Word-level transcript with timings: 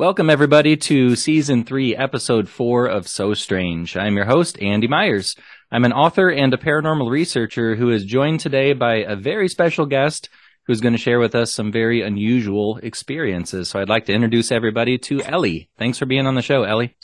Welcome, 0.00 0.30
everybody, 0.30 0.78
to 0.78 1.14
season 1.14 1.62
three, 1.62 1.94
episode 1.94 2.48
four 2.48 2.86
of 2.86 3.06
So 3.06 3.34
Strange. 3.34 3.98
I'm 3.98 4.16
your 4.16 4.24
host, 4.24 4.58
Andy 4.62 4.88
Myers. 4.88 5.36
I'm 5.70 5.84
an 5.84 5.92
author 5.92 6.30
and 6.30 6.54
a 6.54 6.56
paranormal 6.56 7.10
researcher 7.10 7.76
who 7.76 7.90
is 7.90 8.06
joined 8.06 8.40
today 8.40 8.72
by 8.72 8.94
a 8.94 9.14
very 9.14 9.46
special 9.46 9.84
guest 9.84 10.30
who's 10.66 10.80
going 10.80 10.94
to 10.94 10.98
share 10.98 11.20
with 11.20 11.34
us 11.34 11.52
some 11.52 11.70
very 11.70 12.00
unusual 12.00 12.78
experiences. 12.78 13.68
So 13.68 13.78
I'd 13.78 13.90
like 13.90 14.06
to 14.06 14.14
introduce 14.14 14.50
everybody 14.50 14.96
to 14.96 15.22
Ellie. 15.22 15.68
Thanks 15.76 15.98
for 15.98 16.06
being 16.06 16.26
on 16.26 16.34
the 16.34 16.40
show, 16.40 16.62
Ellie. 16.62 16.96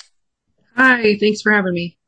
Hi, 0.74 1.18
thanks 1.20 1.42
for 1.42 1.52
having 1.52 1.74
me. 1.74 1.98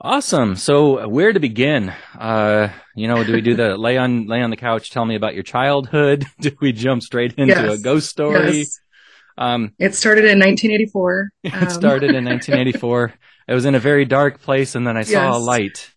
Awesome. 0.00 0.54
So 0.54 1.08
where 1.08 1.32
to 1.32 1.40
begin? 1.40 1.92
Uh, 2.16 2.68
you 2.94 3.08
know, 3.08 3.24
do 3.24 3.32
we 3.32 3.40
do 3.40 3.56
the 3.56 3.76
lay 3.76 3.96
on 3.98 4.28
lay 4.28 4.40
on 4.40 4.50
the 4.50 4.56
couch, 4.56 4.92
tell 4.92 5.04
me 5.04 5.16
about 5.16 5.34
your 5.34 5.42
childhood? 5.42 6.26
Do 6.40 6.52
we 6.60 6.70
jump 6.70 7.02
straight 7.02 7.32
into 7.32 7.54
yes. 7.54 7.80
a 7.80 7.82
ghost 7.82 8.08
story? 8.08 8.58
Yes. 8.58 8.78
Um, 9.38 9.72
it 9.78 9.94
started 9.94 10.24
in 10.24 10.38
1984. 10.38 11.30
Um, 11.52 11.62
it 11.62 11.70
started 11.70 12.14
in 12.14 12.24
1984. 12.24 13.14
It 13.48 13.54
was 13.54 13.64
in 13.64 13.74
a 13.74 13.80
very 13.80 14.04
dark 14.04 14.42
place, 14.42 14.74
and 14.74 14.86
then 14.86 14.98
I 14.98 15.04
saw 15.04 15.24
yes. 15.24 15.34
a 15.34 15.38
light. 15.38 15.94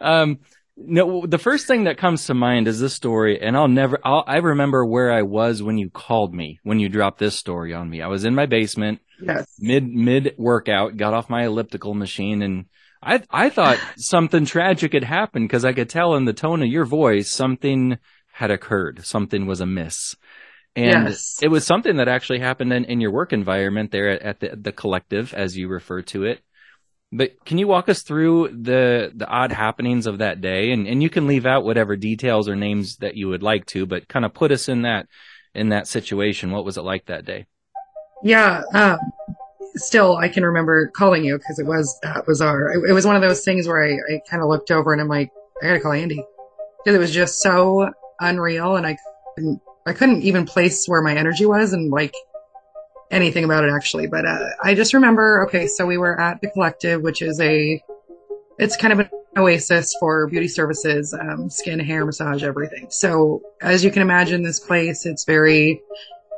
um, 0.00 0.40
no, 0.76 1.26
the 1.26 1.38
first 1.38 1.68
thing 1.68 1.84
that 1.84 1.96
comes 1.96 2.26
to 2.26 2.34
mind 2.34 2.66
is 2.66 2.80
this 2.80 2.94
story, 2.94 3.40
and 3.40 3.56
I'll 3.56 3.68
never. 3.68 4.00
I'll, 4.04 4.24
I 4.26 4.38
remember 4.38 4.84
where 4.84 5.12
I 5.12 5.22
was 5.22 5.62
when 5.62 5.78
you 5.78 5.90
called 5.90 6.34
me 6.34 6.58
when 6.64 6.80
you 6.80 6.88
dropped 6.88 7.20
this 7.20 7.36
story 7.36 7.72
on 7.72 7.88
me. 7.88 8.02
I 8.02 8.08
was 8.08 8.24
in 8.24 8.34
my 8.34 8.46
basement, 8.46 8.98
yes. 9.22 9.46
mid 9.60 9.86
mid 9.86 10.34
workout, 10.38 10.96
got 10.96 11.14
off 11.14 11.30
my 11.30 11.44
elliptical 11.44 11.94
machine, 11.94 12.42
and 12.42 12.64
I 13.00 13.22
I 13.30 13.48
thought 13.48 13.78
something 13.96 14.44
tragic 14.44 14.92
had 14.92 15.04
happened 15.04 15.48
because 15.48 15.64
I 15.64 15.72
could 15.72 15.88
tell 15.88 16.16
in 16.16 16.24
the 16.24 16.32
tone 16.32 16.62
of 16.62 16.68
your 16.68 16.84
voice 16.84 17.30
something 17.30 17.98
had 18.32 18.50
occurred, 18.50 19.04
something 19.04 19.46
was 19.46 19.60
amiss. 19.60 20.16
And 20.78 21.08
yes. 21.08 21.40
it 21.42 21.48
was 21.48 21.66
something 21.66 21.96
that 21.96 22.06
actually 22.06 22.38
happened 22.38 22.72
in, 22.72 22.84
in 22.84 23.00
your 23.00 23.10
work 23.10 23.32
environment 23.32 23.90
there 23.90 24.10
at, 24.10 24.22
at 24.22 24.38
the, 24.38 24.54
the 24.54 24.70
collective, 24.70 25.34
as 25.34 25.56
you 25.56 25.66
refer 25.66 26.02
to 26.02 26.22
it. 26.22 26.40
But 27.10 27.44
can 27.44 27.58
you 27.58 27.66
walk 27.66 27.88
us 27.88 28.02
through 28.02 28.50
the 28.62 29.10
the 29.12 29.26
odd 29.26 29.50
happenings 29.50 30.06
of 30.06 30.18
that 30.18 30.40
day? 30.40 30.70
And 30.70 30.86
and 30.86 31.02
you 31.02 31.10
can 31.10 31.26
leave 31.26 31.46
out 31.46 31.64
whatever 31.64 31.96
details 31.96 32.48
or 32.48 32.54
names 32.54 32.98
that 32.98 33.16
you 33.16 33.26
would 33.26 33.42
like 33.42 33.66
to, 33.66 33.86
but 33.86 34.06
kind 34.06 34.24
of 34.24 34.34
put 34.34 34.52
us 34.52 34.68
in 34.68 34.82
that 34.82 35.08
in 35.52 35.70
that 35.70 35.88
situation. 35.88 36.52
What 36.52 36.64
was 36.64 36.76
it 36.76 36.82
like 36.82 37.06
that 37.06 37.24
day? 37.24 37.46
Yeah. 38.22 38.62
Um, 38.72 38.98
still, 39.74 40.16
I 40.16 40.28
can 40.28 40.44
remember 40.44 40.92
calling 40.94 41.24
you 41.24 41.38
because 41.38 41.58
it 41.58 41.66
was 41.66 41.98
that 42.04 42.24
was 42.28 42.40
our. 42.40 42.70
It, 42.70 42.90
it, 42.90 42.92
was 42.92 43.04
one 43.04 43.16
of 43.16 43.22
those 43.22 43.44
things 43.44 43.66
where 43.66 43.84
I, 43.84 43.94
I 44.14 44.20
kind 44.30 44.44
of 44.44 44.48
looked 44.48 44.70
over 44.70 44.92
and 44.92 45.02
I'm 45.02 45.08
like, 45.08 45.30
I 45.60 45.66
gotta 45.66 45.80
call 45.80 45.92
Andy 45.92 46.24
because 46.84 46.94
it 46.94 47.00
was 47.00 47.10
just 47.10 47.40
so 47.40 47.90
unreal, 48.20 48.76
and 48.76 48.86
I 48.86 48.96
couldn't 49.34 49.60
I 49.88 49.94
couldn't 49.94 50.22
even 50.22 50.44
place 50.44 50.86
where 50.86 51.02
my 51.02 51.14
energy 51.16 51.46
was 51.46 51.72
and 51.72 51.90
like 51.90 52.14
anything 53.10 53.44
about 53.44 53.64
it 53.64 53.72
actually. 53.72 54.06
But 54.06 54.26
uh, 54.26 54.48
I 54.62 54.74
just 54.74 54.92
remember, 54.92 55.46
okay, 55.46 55.66
so 55.66 55.86
we 55.86 55.96
were 55.96 56.20
at 56.20 56.40
the 56.40 56.50
collective, 56.50 57.02
which 57.02 57.22
is 57.22 57.40
a, 57.40 57.82
it's 58.58 58.76
kind 58.76 58.92
of 58.92 59.00
an 59.00 59.08
oasis 59.36 59.94
for 59.98 60.26
beauty 60.26 60.48
services, 60.48 61.14
um, 61.14 61.48
skin, 61.48 61.78
hair, 61.78 62.04
massage, 62.04 62.42
everything. 62.42 62.88
So 62.90 63.40
as 63.62 63.84
you 63.84 63.90
can 63.90 64.02
imagine, 64.02 64.42
this 64.42 64.60
place, 64.60 65.06
it's 65.06 65.24
very 65.24 65.80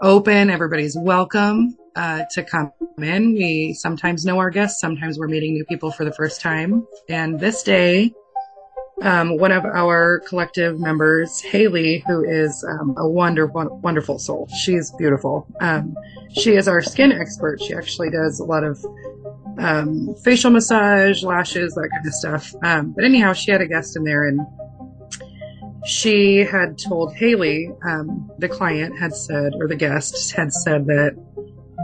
open. 0.03 0.49
Everybody's 0.51 0.97
welcome 0.97 1.77
uh, 1.97 2.23
to 2.31 2.45
come 2.45 2.73
in. 2.99 3.35
We 3.35 3.75
sometimes 3.75 4.25
know 4.25 4.39
our 4.39 4.51
guests. 4.51 4.81
Sometimes 4.81 5.19
we're 5.19 5.29
meeting 5.29 5.55
new 5.55 5.65
people 5.65 5.91
for 5.91 6.05
the 6.05 6.13
first 6.13 6.41
time. 6.41 6.87
And 7.09 7.41
this 7.41 7.63
day, 7.63 8.13
um, 9.03 9.39
one 9.39 9.53
of 9.53 9.65
our 9.65 10.21
collective 10.21 10.79
members, 10.79 11.41
Haley, 11.41 12.05
who 12.07 12.25
is 12.25 12.65
um, 12.65 12.95
a 12.99 13.09
wonderful, 13.09 13.81
wonderful 13.83 14.19
soul. 14.19 14.49
She's 14.63 14.91
beautiful. 14.99 15.47
Um, 15.61 15.97
she 16.35 16.57
is 16.57 16.69
our 16.69 16.83
skin 16.83 17.13
expert. 17.13 17.61
She 17.63 17.75
actually 17.75 18.11
does 18.11 18.41
a 18.41 18.45
lot 18.45 18.63
of 18.63 18.85
um, 19.59 20.15
facial 20.23 20.51
massage, 20.51 21.23
lashes, 21.23 21.75
that 21.75 21.89
kind 21.91 22.07
of 22.07 22.15
stuff. 22.15 22.55
Um, 22.63 22.93
but 22.93 23.05
anyhow, 23.05 23.33
she 23.33 23.51
had 23.51 23.61
a 23.61 23.67
guest 23.67 23.97
in 23.97 24.05
there, 24.05 24.27
and 24.27 24.41
she 25.85 26.39
had 26.39 26.79
told 26.79 27.15
Haley, 27.15 27.71
um, 27.85 28.31
the 28.39 28.49
client 28.49 28.99
had 28.99 29.15
said, 29.15 29.55
or 29.59 29.67
the 29.67 29.77
guest 29.77 30.35
had 30.35 30.53
said 30.53 30.87
that 30.87 31.17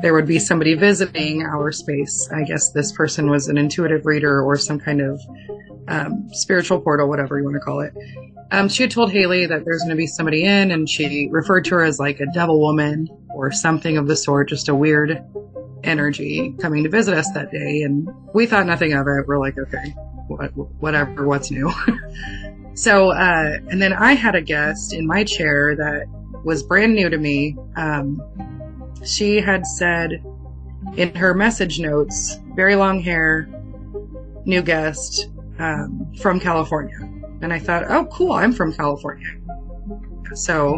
there 0.03 0.13
would 0.13 0.27
be 0.27 0.39
somebody 0.39 0.75
visiting 0.75 1.43
our 1.43 1.73
space. 1.73 2.29
I 2.31 2.43
guess 2.43 2.73
this 2.73 2.93
person 2.93 3.31
was 3.31 3.49
an 3.49 3.57
intuitive 3.57 4.05
reader 4.05 4.43
or 4.43 4.59
some 4.59 4.79
kind 4.79 5.01
of 5.01 5.19
um, 5.89 6.29
spiritual 6.33 6.81
portal, 6.81 7.09
whatever 7.09 7.39
you 7.39 7.45
want 7.45 7.55
to 7.55 7.61
call 7.61 7.81
it. 7.81 7.93
Um, 8.51 8.69
she 8.69 8.85
had 8.85 8.91
told 8.91 9.11
Haley 9.13 9.47
that 9.47 9.65
there's 9.65 9.81
going 9.81 9.91
to 9.91 9.97
be 9.97 10.07
somebody 10.07 10.45
in, 10.45 10.71
and 10.71 10.89
she 10.89 11.29
referred 11.31 11.65
to 11.67 11.77
her 11.77 11.85
as 11.85 11.99
like 11.99 12.21
a 12.21 12.27
devil 12.33 12.61
woman 12.61 13.09
or 13.35 13.51
something 13.51 13.97
of 13.97 14.07
the 14.07 14.17
sort, 14.17 14.49
just 14.49 14.69
a 14.69 14.75
weird 14.75 15.23
energy 15.83 16.55
coming 16.61 16.85
to 16.85 16.89
visit 16.89 17.15
us 17.15 17.31
that 17.33 17.51
day. 17.51 17.83
And 17.83 18.09
we 18.35 18.47
thought 18.47 18.67
nothing 18.67 18.93
of 18.93 19.07
it. 19.07 19.27
We're 19.27 19.39
like, 19.39 19.59
okay, 19.59 19.95
what, 20.29 20.49
whatever, 20.81 21.27
what's 21.27 21.51
new? 21.51 21.73
so, 22.75 23.11
uh, 23.11 23.53
and 23.71 23.81
then 23.81 23.93
I 23.93 24.13
had 24.13 24.35
a 24.35 24.43
guest 24.43 24.93
in 24.93 25.07
my 25.07 25.25
chair 25.25 25.75
that 25.77 26.07
was 26.45 26.63
brand 26.63 26.95
new 26.95 27.09
to 27.09 27.19
me. 27.19 27.57
Um, 27.77 28.23
she 29.05 29.41
had 29.41 29.67
said 29.67 30.23
in 30.97 31.15
her 31.15 31.35
message 31.35 31.81
notes, 31.81 32.39
very 32.55 32.77
long 32.77 33.01
hair, 33.01 33.49
new 34.45 34.63
guest, 34.63 35.29
um, 35.59 36.13
from 36.21 36.41
California. 36.41 36.99
And 37.43 37.53
I 37.53 37.59
thought, 37.59 37.85
oh, 37.89 38.07
cool, 38.07 38.33
I'm 38.33 38.53
from 38.53 38.73
California. 38.73 39.29
So 40.35 40.77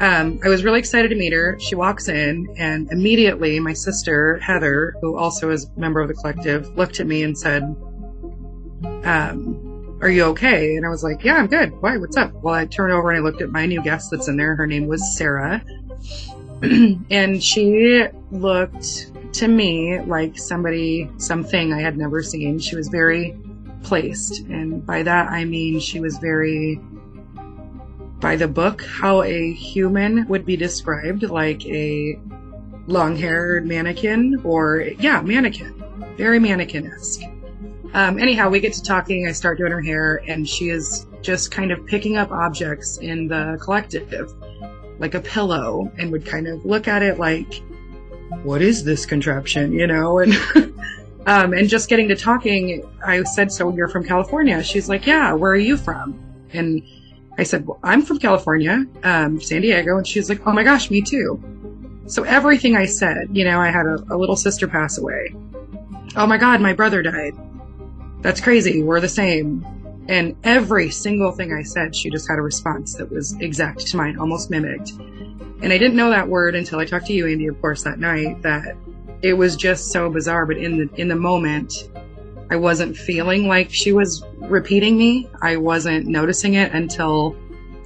um, 0.00 0.40
I 0.44 0.48
was 0.48 0.64
really 0.64 0.80
excited 0.80 1.08
to 1.08 1.14
meet 1.14 1.32
her. 1.32 1.56
She 1.60 1.74
walks 1.74 2.08
in, 2.08 2.52
and 2.58 2.90
immediately 2.90 3.60
my 3.60 3.72
sister, 3.72 4.38
Heather, 4.38 4.96
who 5.00 5.16
also 5.16 5.50
is 5.50 5.66
a 5.76 5.80
member 5.80 6.00
of 6.00 6.08
the 6.08 6.14
collective, 6.14 6.76
looked 6.76 6.98
at 7.00 7.06
me 7.06 7.22
and 7.22 7.38
said, 7.38 7.62
um, 9.04 9.98
Are 10.02 10.10
you 10.10 10.24
okay? 10.24 10.76
And 10.76 10.84
I 10.84 10.88
was 10.88 11.04
like, 11.04 11.22
Yeah, 11.22 11.36
I'm 11.36 11.46
good. 11.46 11.80
Why? 11.80 11.96
What's 11.96 12.16
up? 12.16 12.32
Well, 12.34 12.54
I 12.54 12.66
turned 12.66 12.92
over 12.92 13.10
and 13.10 13.18
I 13.18 13.22
looked 13.22 13.42
at 13.42 13.50
my 13.50 13.66
new 13.66 13.80
guest 13.82 14.10
that's 14.10 14.28
in 14.28 14.36
there. 14.36 14.56
Her 14.56 14.66
name 14.66 14.88
was 14.88 15.16
Sarah. 15.16 15.62
and 16.62 17.42
she 17.42 18.06
looked 18.32 19.34
to 19.34 19.48
me 19.48 20.00
like 20.00 20.38
somebody, 20.38 21.08
something 21.18 21.72
I 21.72 21.80
had 21.80 21.96
never 21.96 22.22
seen. 22.22 22.58
She 22.58 22.76
was 22.76 22.88
very 22.88 23.38
placed. 23.82 24.40
And 24.40 24.84
by 24.84 25.02
that, 25.02 25.30
I 25.30 25.44
mean 25.44 25.80
she 25.80 26.00
was 26.00 26.18
very 26.18 26.80
by 28.22 28.36
the 28.36 28.46
book 28.46 28.84
how 28.84 29.22
a 29.22 29.52
human 29.52 30.26
would 30.28 30.46
be 30.46 30.56
described, 30.56 31.24
like 31.24 31.66
a 31.66 32.18
long 32.86 33.16
haired 33.16 33.66
mannequin 33.66 34.40
or, 34.44 34.80
yeah, 35.00 35.20
mannequin. 35.20 35.82
Very 36.16 36.38
mannequin 36.38 36.86
esque. 36.86 37.22
Um, 37.94 38.18
anyhow, 38.18 38.48
we 38.48 38.60
get 38.60 38.72
to 38.74 38.82
talking. 38.82 39.26
I 39.26 39.32
start 39.32 39.58
doing 39.58 39.72
her 39.72 39.82
hair, 39.82 40.22
and 40.26 40.48
she 40.48 40.70
is 40.70 41.06
just 41.20 41.50
kind 41.50 41.72
of 41.72 41.84
picking 41.86 42.16
up 42.16 42.30
objects 42.30 42.98
in 42.98 43.28
the 43.28 43.58
collective, 43.60 44.32
like 44.98 45.14
a 45.14 45.20
pillow, 45.20 45.92
and 45.98 46.10
would 46.12 46.24
kind 46.24 46.46
of 46.46 46.64
look 46.64 46.88
at 46.88 47.02
it 47.02 47.18
like, 47.18 47.62
what 48.44 48.62
is 48.62 48.84
this 48.84 49.04
contraption, 49.04 49.72
you 49.72 49.86
know? 49.86 50.20
And 50.20 50.32
Um, 51.26 51.52
and 51.52 51.68
just 51.68 51.88
getting 51.88 52.08
to 52.08 52.16
talking, 52.16 52.84
I 53.04 53.22
said, 53.22 53.52
So 53.52 53.72
you're 53.74 53.88
from 53.88 54.04
California? 54.04 54.62
She's 54.62 54.88
like, 54.88 55.06
Yeah, 55.06 55.32
where 55.32 55.52
are 55.52 55.56
you 55.56 55.76
from? 55.76 56.18
And 56.52 56.82
I 57.38 57.44
said, 57.44 57.66
Well, 57.66 57.78
I'm 57.82 58.02
from 58.02 58.18
California, 58.18 58.84
um, 59.04 59.40
San 59.40 59.62
Diego. 59.62 59.96
And 59.96 60.06
she's 60.06 60.28
like, 60.28 60.44
Oh 60.46 60.52
my 60.52 60.64
gosh, 60.64 60.90
me 60.90 61.00
too. 61.00 61.40
So 62.06 62.24
everything 62.24 62.76
I 62.76 62.86
said, 62.86 63.28
you 63.32 63.44
know, 63.44 63.60
I 63.60 63.70
had 63.70 63.86
a, 63.86 63.94
a 64.10 64.16
little 64.16 64.36
sister 64.36 64.66
pass 64.66 64.98
away. 64.98 65.34
Oh 66.16 66.26
my 66.26 66.36
God, 66.36 66.60
my 66.60 66.72
brother 66.72 67.02
died. 67.02 67.34
That's 68.20 68.40
crazy. 68.40 68.82
We're 68.82 69.00
the 69.00 69.08
same. 69.08 69.64
And 70.08 70.36
every 70.42 70.90
single 70.90 71.30
thing 71.30 71.52
I 71.52 71.62
said, 71.62 71.94
she 71.94 72.10
just 72.10 72.28
had 72.28 72.38
a 72.38 72.42
response 72.42 72.94
that 72.96 73.10
was 73.10 73.34
exact 73.40 73.86
to 73.86 73.96
mine, 73.96 74.18
almost 74.18 74.50
mimicked. 74.50 74.90
And 74.90 75.72
I 75.72 75.78
didn't 75.78 75.94
know 75.94 76.10
that 76.10 76.28
word 76.28 76.56
until 76.56 76.80
I 76.80 76.84
talked 76.84 77.06
to 77.06 77.12
you, 77.12 77.28
Andy, 77.28 77.46
of 77.46 77.60
course, 77.60 77.84
that 77.84 78.00
night, 78.00 78.42
that 78.42 78.76
it 79.22 79.34
was 79.34 79.56
just 79.56 79.90
so 79.92 80.10
bizarre. 80.10 80.46
But 80.46 80.58
in 80.58 80.78
the 80.78 81.00
in 81.00 81.08
the 81.08 81.16
moment, 81.16 81.88
I 82.50 82.56
wasn't 82.56 82.96
feeling 82.96 83.48
like 83.48 83.70
she 83.70 83.92
was 83.92 84.24
repeating 84.36 84.98
me. 84.98 85.28
I 85.40 85.56
wasn't 85.56 86.06
noticing 86.06 86.54
it 86.54 86.72
until 86.72 87.36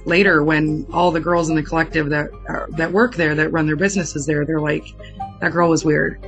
later 0.07 0.43
when 0.43 0.87
all 0.91 1.11
the 1.11 1.19
girls 1.19 1.49
in 1.49 1.55
the 1.55 1.61
collective 1.61 2.09
that 2.09 2.31
uh, 2.49 2.65
that 2.69 2.91
work 2.91 3.15
there 3.15 3.35
that 3.35 3.51
run 3.51 3.67
their 3.67 3.75
businesses 3.75 4.25
there 4.25 4.45
they're 4.45 4.61
like 4.61 4.85
that 5.41 5.51
girl 5.51 5.69
was 5.69 5.83
weird 5.83 6.25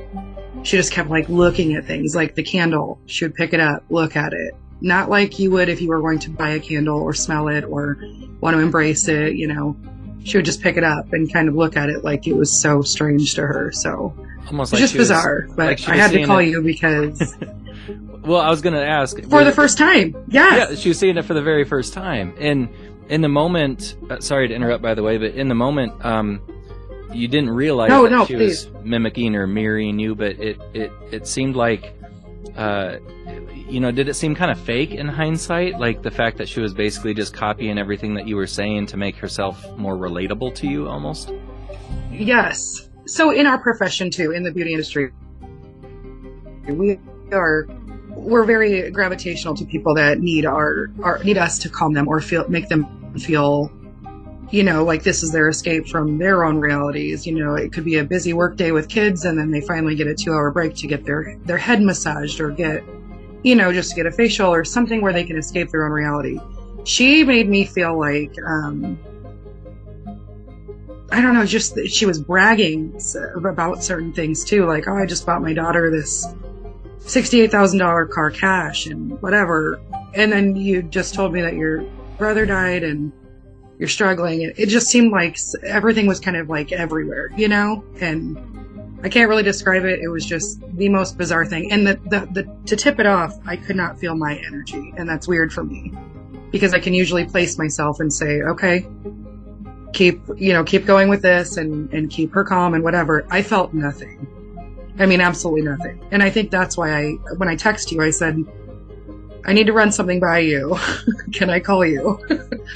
she 0.62 0.76
just 0.76 0.92
kept 0.92 1.08
like 1.08 1.26
looking 1.30 1.74
at 1.74 1.86
things 1.86 2.14
like 2.14 2.34
the 2.34 2.42
candle 2.42 3.00
she 3.06 3.24
would 3.24 3.34
pick 3.34 3.54
it 3.54 3.60
up 3.60 3.82
look 3.88 4.16
at 4.16 4.34
it 4.34 4.54
not 4.82 5.08
like 5.08 5.38
you 5.38 5.50
would 5.50 5.70
if 5.70 5.80
you 5.80 5.88
were 5.88 6.00
going 6.00 6.18
to 6.18 6.30
buy 6.30 6.50
a 6.50 6.60
candle 6.60 7.00
or 7.00 7.14
smell 7.14 7.48
it 7.48 7.64
or 7.64 7.98
want 8.40 8.54
to 8.54 8.60
embrace 8.60 9.08
it 9.08 9.34
you 9.34 9.48
know 9.48 9.74
she 10.24 10.38
would 10.38 10.44
just 10.44 10.60
pick 10.62 10.76
it 10.76 10.84
up 10.84 11.12
and 11.12 11.32
kind 11.32 11.48
of 11.48 11.54
look 11.54 11.76
at 11.76 11.88
it 11.88 12.04
like 12.04 12.26
it 12.26 12.34
was 12.34 12.52
so 12.52 12.82
strange 12.82 13.34
to 13.34 13.46
her 13.46 13.72
so 13.72 14.14
almost 14.50 14.72
like 14.72 14.80
just 14.80 14.94
bizarre. 14.94 15.44
Was, 15.46 15.56
but 15.56 15.66
like 15.66 15.88
I 15.88 15.96
had 15.96 16.10
to 16.12 16.24
call 16.24 16.38
it. 16.38 16.48
you 16.48 16.62
because. 16.62 17.36
well, 18.22 18.40
I 18.40 18.50
was 18.50 18.60
going 18.60 18.74
to 18.74 18.84
ask 18.84 19.20
for 19.24 19.44
the 19.44 19.52
first 19.52 19.78
time. 19.78 20.14
Yes. 20.28 20.70
Yeah, 20.70 20.76
she 20.76 20.88
was 20.88 20.98
seeing 20.98 21.16
it 21.16 21.24
for 21.24 21.34
the 21.34 21.42
very 21.42 21.64
first 21.64 21.92
time, 21.92 22.34
and 22.38 22.68
in 23.08 23.20
the 23.20 23.28
moment. 23.28 23.96
Uh, 24.08 24.20
sorry 24.20 24.48
to 24.48 24.54
interrupt, 24.54 24.82
by 24.82 24.94
the 24.94 25.02
way, 25.02 25.18
but 25.18 25.34
in 25.34 25.48
the 25.48 25.54
moment, 25.54 26.04
um, 26.04 26.40
you 27.12 27.28
didn't 27.28 27.50
realize 27.50 27.90
No, 27.90 28.04
that 28.04 28.10
no, 28.10 28.26
she 28.26 28.34
please. 28.34 28.66
was 28.66 28.84
mimicking 28.84 29.34
or 29.34 29.46
mirroring 29.46 29.98
you, 29.98 30.14
but 30.14 30.38
it 30.38 30.60
it 30.74 30.92
it 31.10 31.26
seemed 31.26 31.56
like, 31.56 31.94
uh, 32.56 32.96
you 33.70 33.80
know, 33.80 33.90
did 33.90 34.08
it 34.08 34.14
seem 34.14 34.34
kind 34.34 34.50
of 34.50 34.58
fake 34.58 34.92
in 34.92 35.08
hindsight? 35.08 35.78
Like 35.78 36.02
the 36.02 36.10
fact 36.10 36.38
that 36.38 36.48
she 36.48 36.60
was 36.60 36.74
basically 36.74 37.14
just 37.14 37.34
copying 37.34 37.78
everything 37.78 38.14
that 38.14 38.26
you 38.26 38.36
were 38.36 38.46
saying 38.46 38.86
to 38.86 38.96
make 38.96 39.16
herself 39.16 39.76
more 39.76 39.96
relatable 39.96 40.54
to 40.56 40.66
you, 40.66 40.88
almost. 40.88 41.32
Yes. 42.10 42.88
So 43.06 43.30
in 43.30 43.46
our 43.46 43.58
profession 43.58 44.10
too, 44.10 44.32
in 44.32 44.42
the 44.42 44.52
beauty 44.52 44.72
industry, 44.72 45.12
we 46.68 46.98
are 47.32 47.66
we're 48.10 48.44
very 48.44 48.90
gravitational 48.90 49.54
to 49.54 49.64
people 49.64 49.94
that 49.94 50.18
need 50.18 50.44
our, 50.44 50.90
our 51.02 51.22
need 51.24 51.38
us 51.38 51.58
to 51.60 51.68
calm 51.68 51.92
them 51.94 52.08
or 52.08 52.20
feel 52.20 52.48
make 52.48 52.68
them 52.68 53.14
feel 53.18 53.72
you 54.50 54.62
know 54.62 54.84
like 54.84 55.02
this 55.02 55.22
is 55.22 55.32
their 55.32 55.48
escape 55.48 55.86
from 55.86 56.18
their 56.18 56.44
own 56.44 56.58
realities 56.58 57.26
you 57.26 57.32
know 57.32 57.54
it 57.54 57.72
could 57.72 57.84
be 57.84 57.96
a 57.96 58.04
busy 58.04 58.32
work 58.32 58.56
day 58.56 58.72
with 58.72 58.88
kids 58.88 59.24
and 59.24 59.38
then 59.38 59.50
they 59.50 59.60
finally 59.60 59.94
get 59.94 60.06
a 60.06 60.14
two 60.14 60.32
hour 60.32 60.50
break 60.50 60.74
to 60.74 60.86
get 60.86 61.04
their 61.04 61.36
their 61.44 61.56
head 61.56 61.80
massaged 61.80 62.40
or 62.40 62.50
get 62.50 62.82
you 63.42 63.54
know 63.54 63.72
just 63.72 63.90
to 63.90 63.96
get 63.96 64.06
a 64.06 64.12
facial 64.12 64.52
or 64.52 64.64
something 64.64 65.00
where 65.00 65.12
they 65.12 65.24
can 65.24 65.36
escape 65.36 65.70
their 65.70 65.84
own 65.84 65.92
reality 65.92 66.38
she 66.84 67.24
made 67.24 67.48
me 67.48 67.64
feel 67.64 67.98
like 67.98 68.34
um 68.46 68.98
I 71.12 71.20
don't 71.20 71.34
know, 71.34 71.44
just 71.44 71.74
that 71.74 71.90
she 71.90 72.06
was 72.06 72.20
bragging 72.20 72.98
about 73.34 73.82
certain 73.82 74.12
things 74.12 74.44
too. 74.44 74.64
Like, 74.64 74.86
oh, 74.86 74.96
I 74.96 75.06
just 75.06 75.26
bought 75.26 75.42
my 75.42 75.52
daughter 75.52 75.90
this 75.90 76.24
$68,000 77.00 78.10
car 78.10 78.30
cash 78.30 78.86
and 78.86 79.20
whatever. 79.20 79.80
And 80.14 80.30
then 80.30 80.54
you 80.54 80.82
just 80.82 81.14
told 81.14 81.32
me 81.32 81.40
that 81.42 81.54
your 81.54 81.82
brother 82.16 82.46
died 82.46 82.84
and 82.84 83.12
you're 83.78 83.88
struggling. 83.88 84.42
It, 84.42 84.58
it 84.58 84.66
just 84.68 84.86
seemed 84.86 85.10
like 85.10 85.36
everything 85.64 86.06
was 86.06 86.20
kind 86.20 86.36
of 86.36 86.48
like 86.48 86.70
everywhere, 86.70 87.32
you 87.36 87.48
know? 87.48 87.84
And 88.00 88.59
I 89.02 89.08
can't 89.08 89.28
really 89.28 89.42
describe 89.42 89.84
it. 89.84 90.00
It 90.00 90.08
was 90.08 90.26
just 90.26 90.60
the 90.76 90.88
most 90.88 91.16
bizarre 91.16 91.46
thing. 91.46 91.72
And 91.72 91.86
the, 91.86 91.94
the, 92.06 92.28
the, 92.32 92.56
to 92.66 92.76
tip 92.76 93.00
it 93.00 93.06
off, 93.06 93.34
I 93.46 93.56
could 93.56 93.76
not 93.76 93.98
feel 93.98 94.14
my 94.14 94.36
energy. 94.46 94.92
And 94.96 95.08
that's 95.08 95.26
weird 95.26 95.52
for 95.52 95.64
me. 95.64 95.92
Because 96.50 96.74
I 96.74 96.80
can 96.80 96.94
usually 96.94 97.24
place 97.24 97.56
myself 97.56 98.00
and 98.00 98.12
say, 98.12 98.42
okay, 98.42 98.86
keep 99.92 100.22
you 100.36 100.52
know 100.52 100.64
keep 100.64 100.86
going 100.86 101.08
with 101.08 101.22
this 101.22 101.56
and 101.56 101.92
and 101.92 102.10
keep 102.10 102.32
her 102.32 102.44
calm 102.44 102.74
and 102.74 102.84
whatever. 102.84 103.26
I 103.30 103.42
felt 103.42 103.74
nothing. 103.74 104.26
I 104.98 105.06
mean 105.06 105.20
absolutely 105.20 105.62
nothing. 105.62 106.04
And 106.10 106.22
i 106.22 106.30
think 106.30 106.50
that's 106.50 106.76
why 106.76 106.96
i 106.96 107.10
when 107.36 107.48
i 107.48 107.56
text 107.56 107.90
you 107.92 108.02
i 108.02 108.10
said 108.10 108.38
i 109.44 109.52
need 109.52 109.66
to 109.66 109.72
run 109.72 109.92
something 109.92 110.20
by 110.20 110.40
you. 110.40 110.78
Can 111.32 111.50
i 111.50 111.60
call 111.60 111.84
you? 111.84 112.18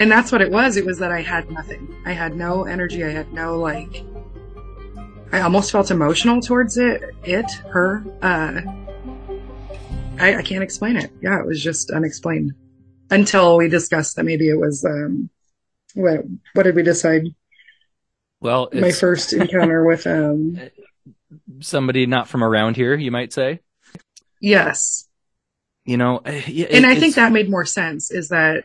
And 0.00 0.10
that's 0.10 0.32
what 0.32 0.42
it 0.42 0.50
was. 0.50 0.76
It 0.76 0.84
was 0.84 0.98
that 0.98 1.12
i 1.12 1.22
had 1.22 1.48
nothing. 1.52 2.02
I 2.04 2.12
had 2.12 2.34
no 2.34 2.64
energy. 2.64 3.04
I 3.04 3.10
had 3.10 3.32
no 3.32 3.56
like 3.56 4.04
i 5.32 5.40
almost 5.40 5.72
felt 5.72 5.90
emotional 5.90 6.40
towards 6.40 6.76
it 6.76 7.02
it 7.24 7.50
her 7.70 8.04
uh 8.22 8.60
i 10.18 10.36
i 10.36 10.42
can't 10.42 10.62
explain 10.62 10.96
it. 10.96 11.10
Yeah 11.22 11.40
it 11.40 11.46
was 11.46 11.62
just 11.62 11.90
unexplained. 11.90 12.52
Until 13.10 13.58
we 13.58 13.68
discussed 13.68 14.16
that 14.16 14.24
maybe 14.24 14.48
it 14.48 14.58
was 14.58 14.84
um 14.84 15.28
what 15.94 16.20
what 16.54 16.62
did 16.64 16.74
we 16.74 16.82
decide? 16.82 17.24
Well, 18.40 18.68
my 18.72 18.90
first 18.92 19.32
encounter 19.32 19.84
with 19.84 20.06
um 20.06 20.58
somebody 21.60 22.06
not 22.06 22.28
from 22.28 22.42
around 22.44 22.76
here, 22.76 22.94
you 22.94 23.10
might 23.10 23.32
say. 23.32 23.60
yes. 24.40 25.08
You 25.86 25.98
know, 25.98 26.18
eh, 26.24 26.42
yeah, 26.46 26.66
and 26.70 26.84
it- 26.86 26.96
i 26.96 26.98
think 26.98 27.14
that 27.16 27.30
made 27.32 27.50
more 27.50 27.66
sense 27.66 28.10
is 28.10 28.28
that 28.30 28.64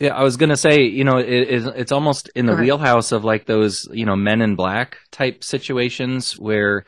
Yeah, 0.00 0.14
I 0.14 0.22
was 0.22 0.36
gonna 0.36 0.56
say, 0.56 0.82
you 0.82 1.02
know, 1.02 1.18
it, 1.18 1.26
it's 1.28 1.66
it's 1.66 1.92
almost 1.92 2.30
in 2.36 2.46
the 2.46 2.54
wheelhouse 2.54 3.10
of 3.10 3.24
like 3.24 3.46
those, 3.46 3.88
you 3.92 4.06
know, 4.06 4.14
Men 4.14 4.40
in 4.40 4.54
Black 4.54 4.98
type 5.10 5.42
situations 5.42 6.38
where, 6.38 6.84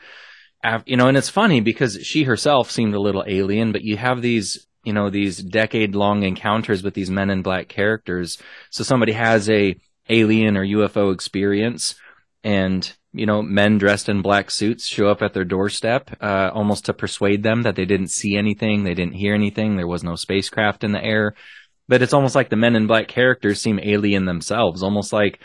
you 0.85 0.95
know, 0.95 1.07
and 1.07 1.17
it's 1.17 1.29
funny 1.29 1.59
because 1.59 1.99
she 2.03 2.23
herself 2.23 2.71
seemed 2.71 2.95
a 2.95 3.01
little 3.01 3.25
alien, 3.27 3.73
but 3.73 3.81
you 3.81 3.97
have 3.97 4.21
these, 4.21 4.65
you 4.85 4.93
know, 4.93 5.09
these 5.09 5.39
decade 5.39 5.93
long 5.93 6.23
encounters 6.23 6.83
with 6.83 6.93
these 6.93 7.11
Men 7.11 7.29
in 7.29 7.41
Black 7.41 7.67
characters. 7.67 8.37
So 8.69 8.83
somebody 8.83 9.11
has 9.11 9.49
a 9.49 9.75
alien 10.09 10.55
or 10.55 10.65
UFO 10.65 11.13
experience, 11.13 11.95
and 12.45 12.93
you 13.13 13.25
know, 13.25 13.41
men 13.41 13.77
dressed 13.77 14.07
in 14.07 14.21
black 14.21 14.49
suits 14.49 14.87
show 14.87 15.09
up 15.09 15.21
at 15.21 15.33
their 15.33 15.43
doorstep, 15.43 16.11
uh, 16.21 16.49
almost 16.53 16.85
to 16.85 16.93
persuade 16.93 17.43
them 17.43 17.63
that 17.63 17.75
they 17.75 17.83
didn't 17.83 18.07
see 18.07 18.37
anything, 18.37 18.83
they 18.83 18.93
didn't 18.93 19.15
hear 19.15 19.35
anything, 19.35 19.75
there 19.75 19.87
was 19.87 20.01
no 20.03 20.15
spacecraft 20.15 20.83
in 20.83 20.93
the 20.93 21.03
air 21.03 21.35
but 21.87 22.01
it's 22.01 22.13
almost 22.13 22.35
like 22.35 22.49
the 22.49 22.55
men 22.55 22.75
in 22.75 22.87
black 22.87 23.07
characters 23.07 23.61
seem 23.61 23.79
alien 23.81 24.25
themselves. 24.25 24.83
Almost 24.83 25.11
like 25.13 25.39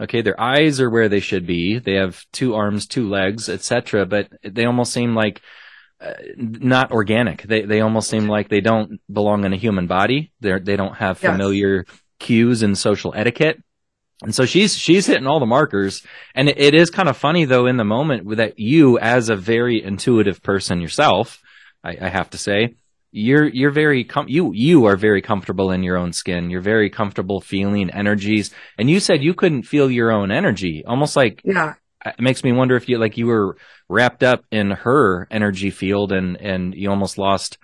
okay 0.00 0.22
their 0.22 0.40
eyes 0.40 0.80
are 0.80 0.90
where 0.90 1.08
they 1.08 1.20
should 1.20 1.46
be. 1.46 1.78
They 1.78 1.94
have 1.94 2.24
two 2.32 2.54
arms 2.54 2.86
two 2.86 3.08
legs 3.08 3.48
etc 3.48 4.06
but 4.06 4.28
they 4.42 4.64
almost 4.64 4.92
seem 4.92 5.14
like 5.14 5.42
uh, 6.00 6.14
not 6.36 6.92
organic. 6.92 7.42
They 7.42 7.62
they 7.62 7.80
almost 7.82 8.08
seem 8.08 8.26
like 8.26 8.48
they 8.48 8.62
don't 8.62 9.00
belong 9.12 9.44
in 9.44 9.52
a 9.52 9.56
human 9.56 9.86
body. 9.86 10.32
They 10.40 10.58
they 10.58 10.76
don't 10.76 10.96
have 10.96 11.22
Yes. 11.22 11.32
familiar 11.32 11.84
cues 12.18 12.62
and 12.62 12.76
social 12.78 13.12
etiquette. 13.14 13.62
And 14.22 14.34
so 14.34 14.44
she's 14.46 14.76
she's 14.76 15.06
hitting 15.06 15.26
all 15.26 15.40
the 15.40 15.46
markers. 15.46 16.02
And 16.34 16.48
it, 16.48 16.58
it 16.58 16.74
is 16.74 16.90
kind 16.90 17.08
of 17.08 17.16
funny 17.16 17.44
though 17.44 17.66
in 17.66 17.76
the 17.76 17.84
moment 17.84 18.36
that 18.36 18.58
you 18.58 18.98
as 18.98 19.28
a 19.28 19.36
very 19.36 19.82
intuitive 19.82 20.42
person 20.42 20.80
yourself 20.80 21.42
I, 21.84 21.96
I 22.00 22.08
have 22.08 22.30
to 22.30 22.38
say 22.38 22.74
you're 23.12 23.48
you're 23.48 23.70
very 23.70 24.04
com- 24.04 24.28
you 24.28 24.52
you 24.52 24.84
are 24.86 24.96
very 24.96 25.22
comfortable 25.22 25.70
in 25.70 25.82
your 25.82 25.96
own 25.96 26.12
skin. 26.12 26.50
You're 26.50 26.60
very 26.60 26.90
comfortable 26.90 27.40
feeling 27.40 27.90
energies, 27.90 28.50
and 28.78 28.88
you 28.88 29.00
said 29.00 29.22
you 29.22 29.34
couldn't 29.34 29.64
feel 29.64 29.90
your 29.90 30.10
own 30.12 30.30
energy. 30.30 30.84
Almost 30.86 31.16
like 31.16 31.42
yeah 31.44 31.74
it 32.04 32.20
makes 32.20 32.42
me 32.44 32.52
wonder 32.52 32.76
if 32.76 32.88
you 32.88 32.98
like 32.98 33.16
you 33.16 33.26
were 33.26 33.56
wrapped 33.88 34.22
up 34.22 34.44
in 34.50 34.70
her 34.70 35.26
energy 35.30 35.70
field, 35.70 36.12
and 36.12 36.36
and 36.36 36.74
you 36.74 36.90
almost 36.90 37.18
lost 37.18 37.58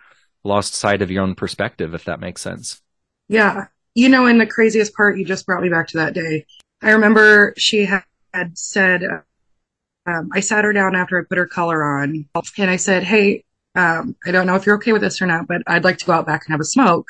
lost 0.44 0.74
sight 0.74 1.02
of 1.02 1.10
your 1.10 1.22
own 1.22 1.34
perspective. 1.34 1.94
If 1.94 2.04
that 2.04 2.20
makes 2.20 2.42
sense. 2.42 2.80
yeah 3.28 3.66
you 3.96 4.08
know 4.08 4.26
and 4.26 4.40
the 4.40 4.46
craziest 4.46 4.94
part 4.94 5.18
you 5.18 5.24
just 5.24 5.46
brought 5.46 5.62
me 5.62 5.68
back 5.68 5.88
to 5.88 5.96
that 5.96 6.14
day 6.14 6.44
i 6.82 6.90
remember 6.90 7.54
she 7.56 7.84
had, 7.86 8.04
said 8.52 9.02
um, 10.06 10.28
i 10.32 10.40
sat 10.40 10.64
her 10.64 10.72
down 10.72 10.94
after 10.94 11.18
i 11.18 11.24
put 11.26 11.38
her 11.38 11.46
color 11.46 11.82
on 11.82 12.28
and 12.58 12.70
i 12.70 12.76
said 12.76 13.02
hey 13.02 13.42
um, 13.76 14.16
i 14.26 14.30
don't 14.30 14.46
know 14.46 14.56
if 14.56 14.66
you're 14.66 14.76
okay 14.76 14.92
with 14.92 15.02
this 15.02 15.20
or 15.20 15.26
not 15.26 15.46
but 15.46 15.62
i'd 15.68 15.84
like 15.84 15.98
to 15.98 16.06
go 16.06 16.12
out 16.12 16.26
back 16.26 16.42
and 16.46 16.52
have 16.52 16.60
a 16.60 16.64
smoke. 16.64 17.06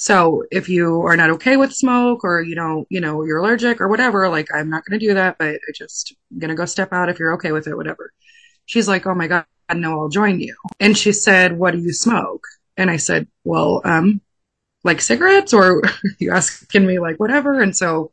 So 0.00 0.44
if 0.52 0.68
you 0.68 1.00
are 1.02 1.16
not 1.16 1.30
okay 1.30 1.56
with 1.56 1.72
smoke 1.74 2.22
or 2.22 2.40
you 2.40 2.54
don't 2.54 2.86
you 2.88 3.00
know 3.00 3.24
you're 3.24 3.38
allergic 3.38 3.80
or 3.80 3.88
whatever 3.88 4.28
like 4.28 4.48
i'm 4.54 4.70
not 4.70 4.84
going 4.84 4.98
to 5.00 5.06
do 5.06 5.14
that 5.14 5.36
but 5.38 5.56
i 5.56 5.72
just 5.74 6.14
gonna 6.38 6.54
go 6.54 6.66
step 6.66 6.92
out 6.92 7.08
if 7.08 7.18
you're 7.18 7.34
okay 7.34 7.52
with 7.52 7.66
it 7.66 7.76
whatever. 7.76 8.12
She's 8.66 8.86
like 8.88 9.06
oh 9.06 9.14
my 9.14 9.26
god 9.26 9.46
no 9.74 10.00
i'll 10.00 10.08
join 10.08 10.40
you. 10.40 10.54
And 10.80 10.96
she 10.96 11.12
said 11.12 11.58
what 11.58 11.72
do 11.72 11.80
you 11.80 11.92
smoke? 11.92 12.46
And 12.76 12.90
i 12.90 12.96
said 12.96 13.26
well 13.44 13.80
um 13.84 14.20
like 14.84 15.00
cigarettes 15.00 15.52
or 15.52 15.82
you 16.18 16.30
asking 16.32 16.86
me 16.86 16.98
like 16.98 17.18
whatever. 17.18 17.60
And 17.60 17.76
so 17.76 18.10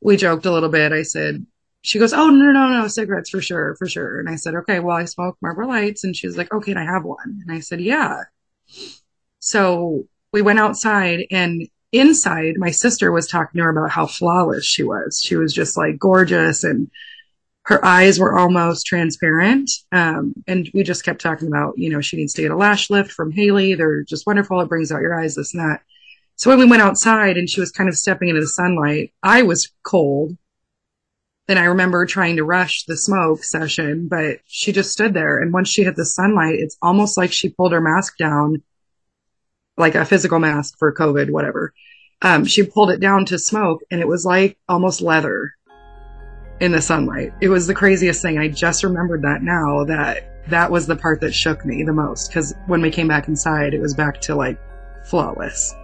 we 0.00 0.16
joked 0.16 0.46
a 0.46 0.52
little 0.52 0.68
bit. 0.68 0.92
I 0.92 1.02
said 1.02 1.46
she 1.82 1.98
goes 1.98 2.12
oh 2.12 2.30
no 2.30 2.52
no 2.52 2.68
no 2.68 2.88
cigarettes 2.88 3.30
for 3.30 3.42
sure 3.42 3.76
for 3.76 3.86
sure. 3.86 4.18
And 4.18 4.28
i 4.28 4.36
said 4.36 4.54
okay 4.54 4.80
well 4.80 4.96
i 4.96 5.04
smoke 5.04 5.36
marlboro 5.42 5.68
lights. 5.68 6.04
And 6.04 6.16
she's 6.16 6.36
like 6.36 6.48
oh 6.52 6.60
can 6.60 6.78
i 6.78 6.84
have 6.84 7.04
one. 7.04 7.42
And 7.42 7.52
i 7.54 7.60
said 7.60 7.80
yeah. 7.80 8.22
So 9.40 10.04
we 10.32 10.42
went 10.42 10.60
outside 10.60 11.26
and 11.30 11.68
inside 11.90 12.54
my 12.56 12.70
sister 12.70 13.12
was 13.12 13.26
talking 13.26 13.58
to 13.58 13.64
her 13.64 13.70
about 13.70 13.90
how 13.90 14.06
flawless 14.06 14.64
she 14.64 14.82
was. 14.82 15.20
She 15.22 15.36
was 15.36 15.52
just 15.52 15.76
like 15.76 15.98
gorgeous 15.98 16.64
and 16.64 16.90
her 17.64 17.84
eyes 17.84 18.18
were 18.18 18.36
almost 18.36 18.86
transparent. 18.86 19.70
Um, 19.92 20.34
and 20.48 20.68
we 20.74 20.82
just 20.82 21.04
kept 21.04 21.20
talking 21.20 21.48
about 21.48 21.74
you 21.76 21.90
know 21.90 22.00
she 22.00 22.16
needs 22.16 22.32
to 22.34 22.42
get 22.42 22.52
a 22.52 22.56
lash 22.56 22.90
lift 22.90 23.10
from 23.10 23.32
haley. 23.32 23.74
They're 23.74 24.04
just 24.04 24.26
wonderful. 24.26 24.60
It 24.60 24.68
brings 24.68 24.92
out 24.92 25.00
your 25.00 25.18
eyes 25.18 25.34
this 25.34 25.52
and 25.52 25.62
that. 25.62 25.82
So 26.36 26.50
when 26.50 26.58
we 26.58 26.66
went 26.66 26.82
outside 26.82 27.36
and 27.36 27.48
she 27.48 27.60
was 27.60 27.70
kind 27.70 27.88
of 27.88 27.96
stepping 27.96 28.28
into 28.28 28.40
the 28.40 28.48
sunlight 28.48 29.12
i 29.22 29.42
was 29.42 29.70
cold 29.84 30.36
and 31.48 31.58
i 31.58 31.64
remember 31.64 32.04
trying 32.06 32.36
to 32.36 32.44
rush 32.44 32.84
the 32.84 32.96
smoke 32.96 33.44
session 33.44 34.08
but 34.08 34.38
she 34.46 34.72
just 34.72 34.92
stood 34.92 35.14
there 35.14 35.38
and 35.38 35.52
once 35.52 35.68
she 35.68 35.84
hit 35.84 35.96
the 35.96 36.04
sunlight 36.04 36.54
it's 36.58 36.76
almost 36.82 37.16
like 37.16 37.32
she 37.32 37.48
pulled 37.48 37.72
her 37.72 37.80
mask 37.80 38.16
down 38.16 38.62
like 39.76 39.94
a 39.94 40.04
physical 40.04 40.38
mask 40.38 40.76
for 40.78 40.94
covid 40.94 41.30
whatever 41.30 41.72
um, 42.24 42.44
she 42.44 42.64
pulled 42.64 42.90
it 42.90 43.00
down 43.00 43.24
to 43.26 43.38
smoke 43.38 43.82
and 43.90 44.00
it 44.00 44.06
was 44.06 44.24
like 44.24 44.56
almost 44.68 45.00
leather 45.00 45.54
in 46.62 46.70
the 46.70 46.80
sunlight. 46.80 47.32
It 47.40 47.48
was 47.48 47.66
the 47.66 47.74
craziest 47.74 48.22
thing. 48.22 48.38
I 48.38 48.48
just 48.48 48.84
remembered 48.84 49.22
that 49.22 49.42
now 49.42 49.84
that 49.84 50.48
that 50.48 50.70
was 50.70 50.86
the 50.86 50.94
part 50.94 51.20
that 51.20 51.34
shook 51.34 51.64
me 51.66 51.82
the 51.82 51.92
most 51.92 52.28
because 52.28 52.54
when 52.66 52.80
we 52.80 52.90
came 52.90 53.08
back 53.08 53.26
inside, 53.26 53.74
it 53.74 53.80
was 53.80 53.94
back 53.94 54.20
to 54.22 54.36
like 54.36 54.58
flawless. 55.04 55.74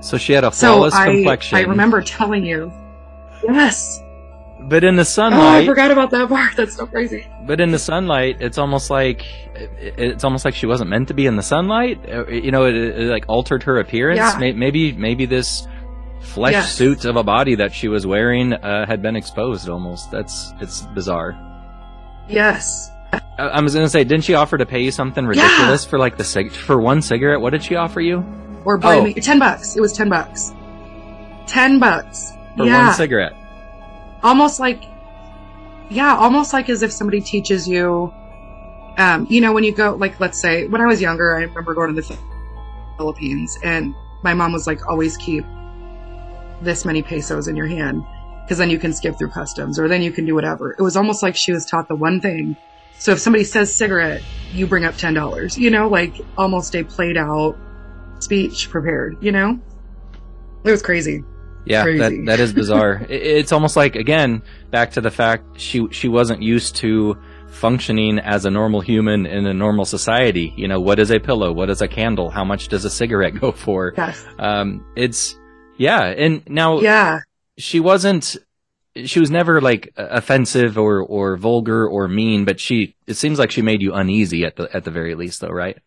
So 0.00 0.16
she 0.16 0.32
had 0.32 0.44
a 0.44 0.50
So 0.52 0.72
flawless 0.72 0.94
I, 0.94 1.12
complexion. 1.12 1.58
I 1.58 1.60
remember 1.62 2.00
telling 2.00 2.44
you, 2.44 2.72
yes. 3.42 4.00
But 4.68 4.84
in 4.84 4.96
the 4.96 5.04
sunlight, 5.04 5.40
Oh, 5.40 5.62
I 5.62 5.66
forgot 5.66 5.90
about 5.90 6.10
that 6.10 6.28
part. 6.28 6.54
That's 6.56 6.76
so 6.76 6.86
crazy. 6.86 7.26
but 7.46 7.60
in 7.60 7.70
the 7.70 7.78
sunlight, 7.78 8.36
it's 8.40 8.58
almost 8.58 8.90
like 8.90 9.22
it's 9.54 10.24
almost 10.24 10.44
like 10.44 10.54
she 10.54 10.66
wasn't 10.66 10.90
meant 10.90 11.08
to 11.08 11.14
be 11.14 11.26
in 11.26 11.36
the 11.36 11.42
sunlight. 11.42 11.98
Uh, 12.08 12.26
You 12.26 12.50
know, 12.50 12.64
it, 12.66 12.74
it, 12.74 13.08
like 13.10 13.24
altered 13.28 13.62
her 13.64 13.78
appearance. 13.78 14.18
Yeah. 14.18 14.52
Maybe 14.54 14.92
maybe 14.92 15.26
this 15.26 15.66
flesh 16.20 16.52
Yes. 16.52 16.72
suit 16.74 17.04
of 17.04 17.16
a 17.16 17.22
body 17.22 17.54
that 17.56 17.72
she 17.74 17.88
was 17.88 18.06
wearing 18.06 18.52
uh, 18.54 18.86
had 18.86 19.02
been 19.02 19.16
exposed 19.16 19.68
almost. 19.68 20.10
That's 20.10 20.52
it's 20.60 20.82
bizarre. 20.94 21.36
Yes. 22.28 22.90
I, 23.12 23.20
I 23.38 23.60
was 23.60 23.74
gonna 23.74 23.88
say, 23.88 24.04
didn't 24.04 24.24
she 24.24 24.34
offer 24.34 24.56
to 24.58 24.66
pay 24.66 24.82
you 24.82 24.90
something 24.90 25.26
ridiculous 25.26 25.84
for 25.84 25.98
like 25.98 26.16
the 26.16 26.24
cig- 26.24 26.50
for 26.52 26.80
one 26.80 27.02
cigarette? 27.02 27.40
What 27.40 27.50
did 27.50 27.62
she 27.62 27.76
offer 27.76 28.00
you 28.00 28.24
Or 28.64 28.78
buy 28.78 28.96
Oh. 28.96 29.04
me 29.04 29.14
ten 29.14 29.38
bucks. 29.38 29.76
It 29.76 29.80
was 29.80 29.92
ten 29.92 30.08
bucks. 30.08 30.52
Ten 31.46 31.78
bucks. 31.78 32.32
for 32.56 32.64
yeah. 32.64 32.86
one 32.86 32.94
cigarette? 32.96 33.34
Almost 34.24 34.58
like 34.58 34.82
yeah 35.90 36.16
almost 36.16 36.52
like 36.52 36.68
as 36.68 36.82
if 36.82 36.92
somebody 36.92 37.20
teaches 37.20 37.68
you 37.68 38.12
um 38.98 39.26
you 39.30 39.40
know 39.40 39.52
when 39.52 39.62
you 39.62 39.72
go 39.72 39.94
like 39.94 40.18
let's 40.18 40.40
say 40.40 40.66
when 40.66 40.80
i 40.80 40.86
was 40.86 41.00
younger 41.00 41.36
i 41.36 41.42
remember 41.42 41.74
going 41.74 41.94
to 41.94 42.00
the 42.00 42.18
philippines 42.96 43.56
and 43.62 43.94
my 44.24 44.34
mom 44.34 44.52
was 44.52 44.66
like 44.66 44.84
always 44.88 45.16
keep 45.18 45.44
this 46.62 46.84
many 46.84 47.02
pesos 47.02 47.46
in 47.46 47.54
your 47.54 47.66
hand 47.66 48.02
because 48.44 48.58
then 48.58 48.70
you 48.70 48.78
can 48.78 48.92
skip 48.92 49.16
through 49.18 49.30
customs 49.30 49.78
or 49.78 49.88
then 49.88 50.02
you 50.02 50.12
can 50.12 50.26
do 50.26 50.34
whatever. 50.34 50.72
It 50.72 50.82
was 50.82 50.96
almost 50.96 51.22
like 51.22 51.36
she 51.36 51.52
was 51.52 51.64
taught 51.64 51.88
the 51.88 51.94
one 51.94 52.20
thing. 52.20 52.56
So 52.98 53.12
if 53.12 53.18
somebody 53.18 53.44
says 53.44 53.74
cigarette 53.74 54.22
you 54.52 54.66
bring 54.66 54.84
up 54.84 54.96
ten 54.96 55.14
dollars 55.14 55.58
you 55.58 55.70
know 55.70 55.88
like 55.88 56.14
almost 56.38 56.74
a 56.74 56.84
played 56.84 57.16
out 57.16 57.56
speech 58.20 58.70
prepared 58.70 59.16
you 59.20 59.32
know? 59.32 59.58
It 60.64 60.70
was 60.70 60.82
crazy 60.82 61.24
Yeah, 61.64 61.84
that 61.84 62.22
that 62.26 62.40
is 62.40 62.52
bizarre. 62.52 63.06
It's 63.08 63.52
almost 63.52 63.76
like 63.76 63.96
again 63.96 64.42
back 64.70 64.92
to 64.92 65.00
the 65.00 65.10
fact 65.10 65.60
she 65.60 65.86
she 65.90 66.08
wasn't 66.08 66.42
used 66.42 66.76
to 66.76 67.16
functioning 67.48 68.18
as 68.18 68.44
a 68.44 68.50
normal 68.50 68.80
human 68.80 69.26
in 69.26 69.46
a 69.46 69.54
normal 69.54 69.84
society. 69.84 70.52
You 70.56 70.68
know, 70.68 70.80
what 70.80 70.98
is 70.98 71.10
a 71.10 71.18
pillow? 71.18 71.52
What 71.52 71.70
is 71.70 71.80
a 71.80 71.88
candle? 71.88 72.30
How 72.30 72.44
much 72.44 72.68
does 72.68 72.84
a 72.84 72.90
cigarette 72.90 73.34
go 73.40 73.52
for? 73.52 73.94
yes 73.96 74.24
Um, 74.38 74.84
it's 74.96 75.36
yeah, 75.76 76.02
and 76.04 76.42
now 76.48 76.80
yeah 76.80 77.20
she 77.58 77.80
wasn't. 77.80 78.36
She 79.06 79.18
was 79.18 79.28
never 79.28 79.60
like 79.60 79.92
offensive 79.96 80.78
or 80.78 81.00
or 81.00 81.36
vulgar 81.36 81.88
or 81.88 82.06
mean, 82.06 82.44
but 82.44 82.60
she 82.60 82.94
it 83.08 83.14
seems 83.14 83.40
like 83.40 83.50
she 83.50 83.62
made 83.62 83.82
you 83.82 83.92
uneasy 83.92 84.44
at 84.44 84.54
the 84.56 84.68
at 84.74 84.84
the 84.84 84.92
very 84.92 85.14
least, 85.16 85.40
though, 85.40 85.48
right? 85.48 85.78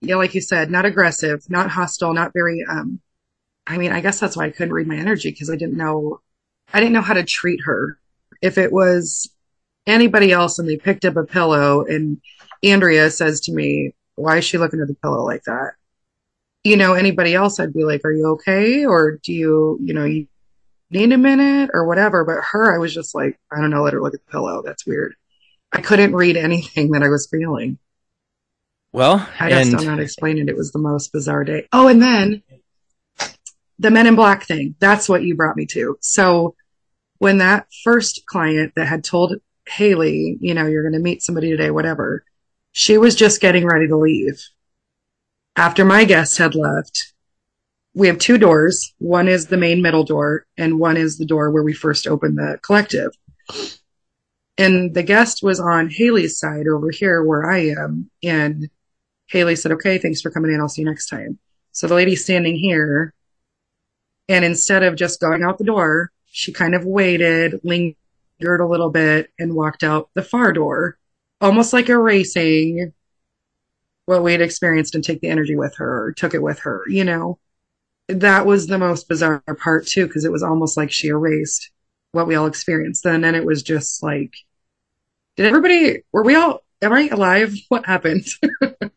yeah, 0.00 0.16
like 0.16 0.34
you 0.34 0.40
said, 0.40 0.70
not 0.70 0.84
aggressive, 0.84 1.48
not 1.48 1.70
hostile, 1.70 2.12
not 2.12 2.32
very, 2.32 2.64
um, 2.68 3.00
I 3.66 3.78
mean, 3.78 3.92
I 3.92 4.00
guess 4.00 4.20
that's 4.20 4.36
why 4.36 4.46
I 4.46 4.50
couldn't 4.50 4.74
read 4.74 4.86
my 4.86 4.96
energy 4.96 5.30
because 5.30 5.50
I 5.50 5.56
didn't 5.56 5.76
know, 5.76 6.20
I 6.72 6.80
didn't 6.80 6.92
know 6.92 7.00
how 7.00 7.14
to 7.14 7.24
treat 7.24 7.60
her. 7.64 7.98
If 8.42 8.58
it 8.58 8.72
was 8.72 9.30
anybody 9.86 10.32
else 10.32 10.58
and 10.58 10.68
they 10.68 10.76
picked 10.76 11.04
up 11.04 11.16
a 11.16 11.24
pillow 11.24 11.84
and 11.84 12.20
Andrea 12.62 13.10
says 13.10 13.40
to 13.42 13.52
me, 13.52 13.92
why 14.14 14.38
is 14.38 14.44
she 14.44 14.58
looking 14.58 14.80
at 14.80 14.88
the 14.88 14.94
pillow 14.94 15.24
like 15.24 15.42
that? 15.44 15.72
You 16.64 16.76
know, 16.76 16.94
anybody 16.94 17.34
else, 17.34 17.60
I'd 17.60 17.72
be 17.72 17.84
like, 17.84 18.04
are 18.04 18.12
you 18.12 18.26
okay? 18.32 18.84
Or 18.86 19.18
do 19.22 19.32
you, 19.32 19.78
you 19.82 19.94
know, 19.94 20.04
you 20.04 20.26
need 20.90 21.12
a 21.12 21.18
minute 21.18 21.70
or 21.72 21.86
whatever? 21.86 22.24
But 22.24 22.42
her, 22.52 22.74
I 22.74 22.78
was 22.78 22.92
just 22.92 23.14
like, 23.14 23.38
I 23.52 23.60
don't 23.60 23.70
know, 23.70 23.82
let 23.82 23.92
her 23.92 24.02
look 24.02 24.14
at 24.14 24.24
the 24.24 24.30
pillow. 24.32 24.62
That's 24.64 24.86
weird. 24.86 25.14
I 25.72 25.80
couldn't 25.80 26.14
read 26.14 26.36
anything 26.36 26.92
that 26.92 27.02
I 27.02 27.08
was 27.08 27.28
feeling. 27.30 27.78
Well, 28.92 29.28
I 29.38 29.50
just 29.50 29.62
and 29.62 29.72
don't 29.72 29.84
know 29.84 29.90
how 29.90 29.96
to 29.96 30.02
explain 30.02 30.38
it. 30.38 30.48
It 30.48 30.56
was 30.56 30.72
the 30.72 30.78
most 30.78 31.12
bizarre 31.12 31.44
day. 31.44 31.68
Oh, 31.72 31.88
and 31.88 32.00
then 32.00 32.42
the 33.78 33.90
Men 33.90 34.06
in 34.06 34.14
Black 34.16 34.44
thing. 34.44 34.74
That's 34.78 35.08
what 35.08 35.22
you 35.22 35.36
brought 35.36 35.56
me 35.56 35.66
to. 35.66 35.98
So 36.00 36.54
when 37.18 37.38
that 37.38 37.66
first 37.84 38.24
client 38.26 38.72
that 38.76 38.86
had 38.86 39.04
told 39.04 39.36
Haley, 39.66 40.38
you 40.40 40.54
know, 40.54 40.66
you're 40.66 40.82
going 40.82 40.92
to 40.92 40.98
meet 40.98 41.22
somebody 41.22 41.50
today, 41.50 41.70
whatever, 41.70 42.24
she 42.72 42.98
was 42.98 43.14
just 43.14 43.40
getting 43.40 43.66
ready 43.66 43.88
to 43.88 43.96
leave. 43.96 44.40
After 45.56 45.84
my 45.84 46.04
guest 46.04 46.38
had 46.38 46.54
left, 46.54 47.14
we 47.94 48.08
have 48.08 48.18
two 48.18 48.36
doors. 48.36 48.94
One 48.98 49.26
is 49.26 49.46
the 49.46 49.56
main 49.56 49.80
middle 49.80 50.04
door, 50.04 50.46
and 50.58 50.78
one 50.78 50.98
is 50.98 51.16
the 51.16 51.24
door 51.24 51.50
where 51.50 51.62
we 51.62 51.72
first 51.72 52.06
opened 52.06 52.36
the 52.36 52.58
collective. 52.62 53.12
And 54.58 54.94
the 54.94 55.02
guest 55.02 55.42
was 55.42 55.60
on 55.60 55.88
Haley's 55.90 56.38
side 56.38 56.66
over 56.68 56.90
here 56.90 57.22
where 57.22 57.50
I 57.50 57.68
am. 57.68 58.10
And 58.22 58.68
Haley 59.28 59.56
said, 59.56 59.72
okay, 59.72 59.96
thanks 59.98 60.20
for 60.20 60.30
coming 60.30 60.52
in. 60.52 60.60
I'll 60.60 60.68
see 60.68 60.82
you 60.82 60.86
next 60.86 61.08
time. 61.08 61.38
So 61.72 61.86
the 61.86 61.94
lady 61.94 62.16
standing 62.16 62.56
here. 62.56 63.14
And 64.28 64.44
instead 64.44 64.82
of 64.82 64.96
just 64.96 65.20
going 65.20 65.42
out 65.42 65.58
the 65.58 65.64
door, 65.64 66.10
she 66.26 66.52
kind 66.52 66.74
of 66.74 66.84
waited, 66.84 67.60
lingered 67.62 68.60
a 68.60 68.66
little 68.66 68.90
bit, 68.90 69.30
and 69.38 69.54
walked 69.54 69.82
out 69.82 70.10
the 70.14 70.22
far 70.22 70.52
door, 70.52 70.98
almost 71.40 71.72
like 71.72 71.88
erasing 71.88 72.92
what 74.06 74.22
we 74.22 74.32
had 74.32 74.40
experienced 74.40 74.94
and 74.94 75.04
take 75.04 75.20
the 75.20 75.28
energy 75.28 75.56
with 75.56 75.76
her 75.76 76.06
or 76.06 76.12
took 76.12 76.34
it 76.34 76.42
with 76.42 76.60
her, 76.60 76.82
you 76.88 77.04
know? 77.04 77.38
That 78.08 78.46
was 78.46 78.66
the 78.66 78.78
most 78.78 79.08
bizarre 79.08 79.42
part 79.58 79.86
too, 79.86 80.06
because 80.06 80.24
it 80.24 80.32
was 80.32 80.42
almost 80.42 80.76
like 80.76 80.92
she 80.92 81.08
erased 81.08 81.70
what 82.12 82.26
we 82.26 82.36
all 82.36 82.46
experienced 82.46 83.02
then. 83.02 83.24
And 83.24 83.36
it 83.36 83.44
was 83.44 83.62
just 83.62 84.02
like, 84.02 84.34
did 85.36 85.46
everybody, 85.46 86.02
were 86.12 86.22
we 86.22 86.36
all, 86.36 86.60
am 86.82 86.92
I 86.92 87.08
alive? 87.08 87.54
What 87.68 87.86
happened? 87.86 88.26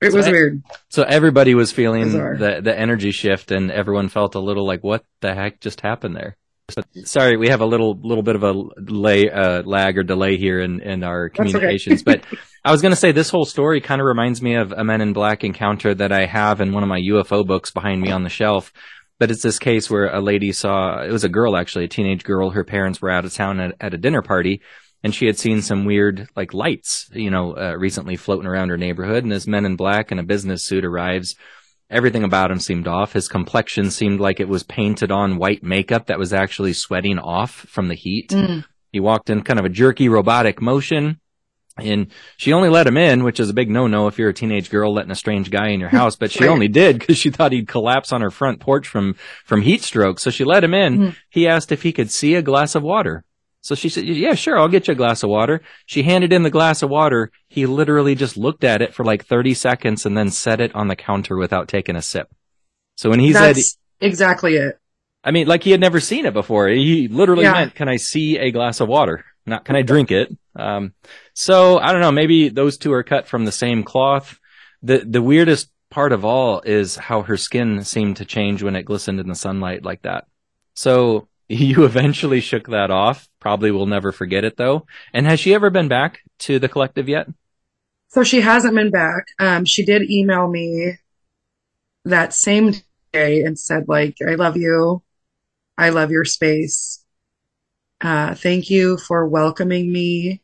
it 0.00 0.12
was 0.12 0.26
So 0.26 0.30
weird. 0.32 0.62
So 0.90 1.02
everybody 1.02 1.54
was 1.54 1.72
feeling 1.72 2.04
Bizarre. 2.04 2.36
the 2.36 2.60
the 2.62 2.78
energy 2.78 3.10
shift, 3.10 3.50
and 3.50 3.70
everyone 3.70 4.08
felt 4.08 4.34
a 4.34 4.40
little 4.40 4.66
like, 4.66 4.82
"What 4.84 5.04
the 5.20 5.34
heck 5.34 5.60
just 5.60 5.80
happened 5.80 6.16
there?" 6.16 6.36
But 6.74 6.86
sorry, 7.04 7.38
we 7.38 7.48
have 7.48 7.62
a 7.62 7.66
little 7.66 7.98
little 8.02 8.22
bit 8.22 8.36
of 8.36 8.42
a 8.42 8.52
lay, 8.52 9.30
uh, 9.30 9.62
lag 9.62 9.96
or 9.96 10.02
delay 10.02 10.36
here 10.36 10.60
in 10.60 10.80
in 10.80 11.02
our 11.02 11.28
That's 11.30 11.40
okay. 11.40 11.52
communications. 11.52 12.02
but 12.02 12.22
I 12.64 12.72
was 12.72 12.82
going 12.82 12.92
to 12.92 12.96
say 12.96 13.12
this 13.12 13.30
whole 13.30 13.46
story 13.46 13.80
kind 13.80 14.00
of 14.02 14.06
reminds 14.06 14.42
me 14.42 14.54
of 14.56 14.72
a 14.72 14.84
Men 14.84 15.00
in 15.00 15.12
Black 15.14 15.44
encounter 15.44 15.94
that 15.94 16.12
I 16.12 16.26
have 16.26 16.60
in 16.60 16.72
one 16.72 16.82
of 16.82 16.88
my 16.88 17.00
UFO 17.00 17.46
books 17.46 17.70
behind 17.70 18.02
me 18.02 18.10
on 18.10 18.22
the 18.22 18.28
shelf. 18.28 18.72
But 19.18 19.30
it's 19.30 19.42
this 19.42 19.58
case 19.58 19.90
where 19.90 20.14
a 20.14 20.20
lady 20.20 20.52
saw 20.52 21.02
it 21.02 21.10
was 21.10 21.24
a 21.24 21.28
girl 21.28 21.56
actually, 21.56 21.86
a 21.86 21.88
teenage 21.88 22.22
girl. 22.22 22.50
Her 22.50 22.64
parents 22.64 23.00
were 23.00 23.10
out 23.10 23.24
of 23.24 23.32
town 23.32 23.58
at, 23.60 23.74
at 23.80 23.94
a 23.94 23.98
dinner 23.98 24.20
party, 24.22 24.60
and 25.02 25.14
she 25.14 25.26
had 25.26 25.38
seen 25.38 25.62
some 25.62 25.84
weird 25.84 26.28
like 26.36 26.52
lights, 26.52 27.08
you 27.12 27.30
know, 27.30 27.56
uh, 27.56 27.74
recently 27.78 28.16
floating 28.16 28.46
around 28.46 28.70
her 28.70 28.76
neighborhood. 28.76 29.22
And 29.22 29.32
this 29.32 29.46
men 29.46 29.64
in 29.64 29.76
black 29.76 30.10
in 30.10 30.18
a 30.18 30.24
business 30.24 30.64
suit 30.64 30.84
arrives. 30.84 31.34
Everything 31.90 32.22
about 32.22 32.50
him 32.50 32.58
seemed 32.60 32.86
off. 32.86 33.14
His 33.14 33.28
complexion 33.28 33.90
seemed 33.90 34.20
like 34.20 34.40
it 34.40 34.48
was 34.48 34.62
painted 34.62 35.10
on 35.10 35.38
white 35.38 35.62
makeup 35.62 36.06
that 36.06 36.18
was 36.18 36.34
actually 36.34 36.74
sweating 36.74 37.18
off 37.18 37.50
from 37.50 37.88
the 37.88 37.94
heat. 37.94 38.30
Mm. 38.30 38.64
He 38.92 39.00
walked 39.00 39.30
in 39.30 39.42
kind 39.42 39.58
of 39.58 39.64
a 39.64 39.70
jerky 39.70 40.08
robotic 40.08 40.60
motion. 40.60 41.20
And 41.80 42.08
she 42.36 42.52
only 42.52 42.68
let 42.68 42.88
him 42.88 42.96
in, 42.96 43.22
which 43.22 43.38
is 43.38 43.48
a 43.50 43.54
big 43.54 43.70
no-no 43.70 44.08
if 44.08 44.18
you're 44.18 44.30
a 44.30 44.34
teenage 44.34 44.68
girl 44.68 44.92
letting 44.92 45.12
a 45.12 45.14
strange 45.14 45.48
guy 45.48 45.68
in 45.68 45.78
your 45.78 45.88
house. 45.90 46.16
But 46.16 46.32
she 46.32 46.48
only 46.48 46.66
did 46.66 46.98
because 46.98 47.16
she 47.16 47.30
thought 47.30 47.52
he'd 47.52 47.68
collapse 47.68 48.12
on 48.12 48.20
her 48.20 48.32
front 48.32 48.58
porch 48.58 48.88
from 48.88 49.14
from 49.44 49.62
heat 49.62 49.82
stroke. 49.82 50.18
So 50.18 50.30
she 50.30 50.42
let 50.44 50.64
him 50.64 50.74
in. 50.74 50.98
Mhm. 50.98 51.16
He 51.30 51.46
asked 51.46 51.70
if 51.70 51.82
he 51.82 51.92
could 51.92 52.10
see 52.10 52.34
a 52.34 52.42
glass 52.42 52.74
of 52.74 52.82
water. 52.82 53.24
So 53.68 53.74
she 53.74 53.90
said, 53.90 54.06
"Yeah, 54.06 54.32
sure, 54.32 54.58
I'll 54.58 54.66
get 54.68 54.88
you 54.88 54.92
a 54.92 54.94
glass 54.94 55.22
of 55.22 55.28
water." 55.28 55.60
She 55.84 56.02
handed 56.02 56.32
in 56.32 56.42
the 56.42 56.48
glass 56.50 56.82
of 56.82 56.88
water. 56.88 57.30
He 57.48 57.66
literally 57.66 58.14
just 58.14 58.38
looked 58.38 58.64
at 58.64 58.80
it 58.80 58.94
for 58.94 59.04
like 59.04 59.26
30 59.26 59.52
seconds 59.52 60.06
and 60.06 60.16
then 60.16 60.30
set 60.30 60.58
it 60.58 60.74
on 60.74 60.88
the 60.88 60.96
counter 60.96 61.36
without 61.36 61.68
taking 61.68 61.94
a 61.94 62.00
sip. 62.00 62.30
So 62.96 63.10
when 63.10 63.20
he 63.20 63.34
said, 63.34 63.58
exactly 64.00 64.56
it. 64.56 64.78
I 65.22 65.32
mean, 65.32 65.46
like 65.46 65.64
he 65.64 65.70
had 65.72 65.80
never 65.80 66.00
seen 66.00 66.24
it 66.24 66.32
before. 66.32 66.68
He 66.68 67.08
literally 67.08 67.42
Yeah. 67.42 67.52
meant, 67.52 67.74
"Can 67.74 67.90
I 67.90 67.96
see 67.96 68.38
a 68.38 68.50
glass 68.50 68.80
of 68.80 68.88
water?" 68.88 69.26
Not, 69.44 69.66
"Can 69.66 69.76
I 69.76 69.82
drink 69.82 70.10
it?" 70.10 70.34
Um, 70.56 70.94
so 71.34 71.78
I 71.78 71.92
don't 71.92 72.00
know. 72.00 72.10
Maybe 72.10 72.48
those 72.48 72.78
two 72.78 72.94
are 72.94 73.02
cut 73.02 73.28
from 73.28 73.44
the 73.44 73.52
same 73.52 73.82
cloth. 73.82 74.38
the 74.82 74.98
The 75.04 75.20
weirdest 75.20 75.70
part 75.90 76.12
of 76.12 76.24
all 76.24 76.62
is 76.64 76.96
how 76.96 77.20
her 77.22 77.36
skin 77.36 77.84
seemed 77.84 78.16
to 78.16 78.24
change 78.24 78.62
when 78.62 78.76
it 78.76 78.84
glistened 78.84 79.20
in 79.20 79.28
the 79.28 79.34
sunlight 79.34 79.84
like 79.84 80.02
that. 80.02 80.24
So 80.74 81.28
you 81.48 81.84
eventually 81.84 82.40
shook 82.40 82.68
that 82.68 82.90
off. 82.90 83.26
Probably 83.48 83.70
will 83.70 83.86
never 83.86 84.12
forget 84.12 84.44
it 84.44 84.58
though. 84.58 84.84
And 85.14 85.24
has 85.24 85.40
she 85.40 85.54
ever 85.54 85.70
been 85.70 85.88
back 85.88 86.18
to 86.40 86.58
the 86.58 86.68
collective 86.68 87.08
yet? 87.08 87.28
So 88.08 88.22
she 88.22 88.42
hasn't 88.42 88.74
been 88.74 88.90
back. 88.90 89.28
Um, 89.38 89.64
she 89.64 89.86
did 89.86 90.02
email 90.10 90.46
me 90.48 90.98
that 92.04 92.34
same 92.34 92.74
day 93.14 93.40
and 93.40 93.58
said, 93.58 93.88
like, 93.88 94.16
I 94.20 94.34
love 94.34 94.58
you. 94.58 95.02
I 95.78 95.88
love 95.88 96.10
your 96.10 96.26
space. 96.26 97.02
Uh, 98.02 98.34
thank 98.34 98.68
you 98.68 98.98
for 98.98 99.26
welcoming 99.26 99.90
me. 99.90 100.42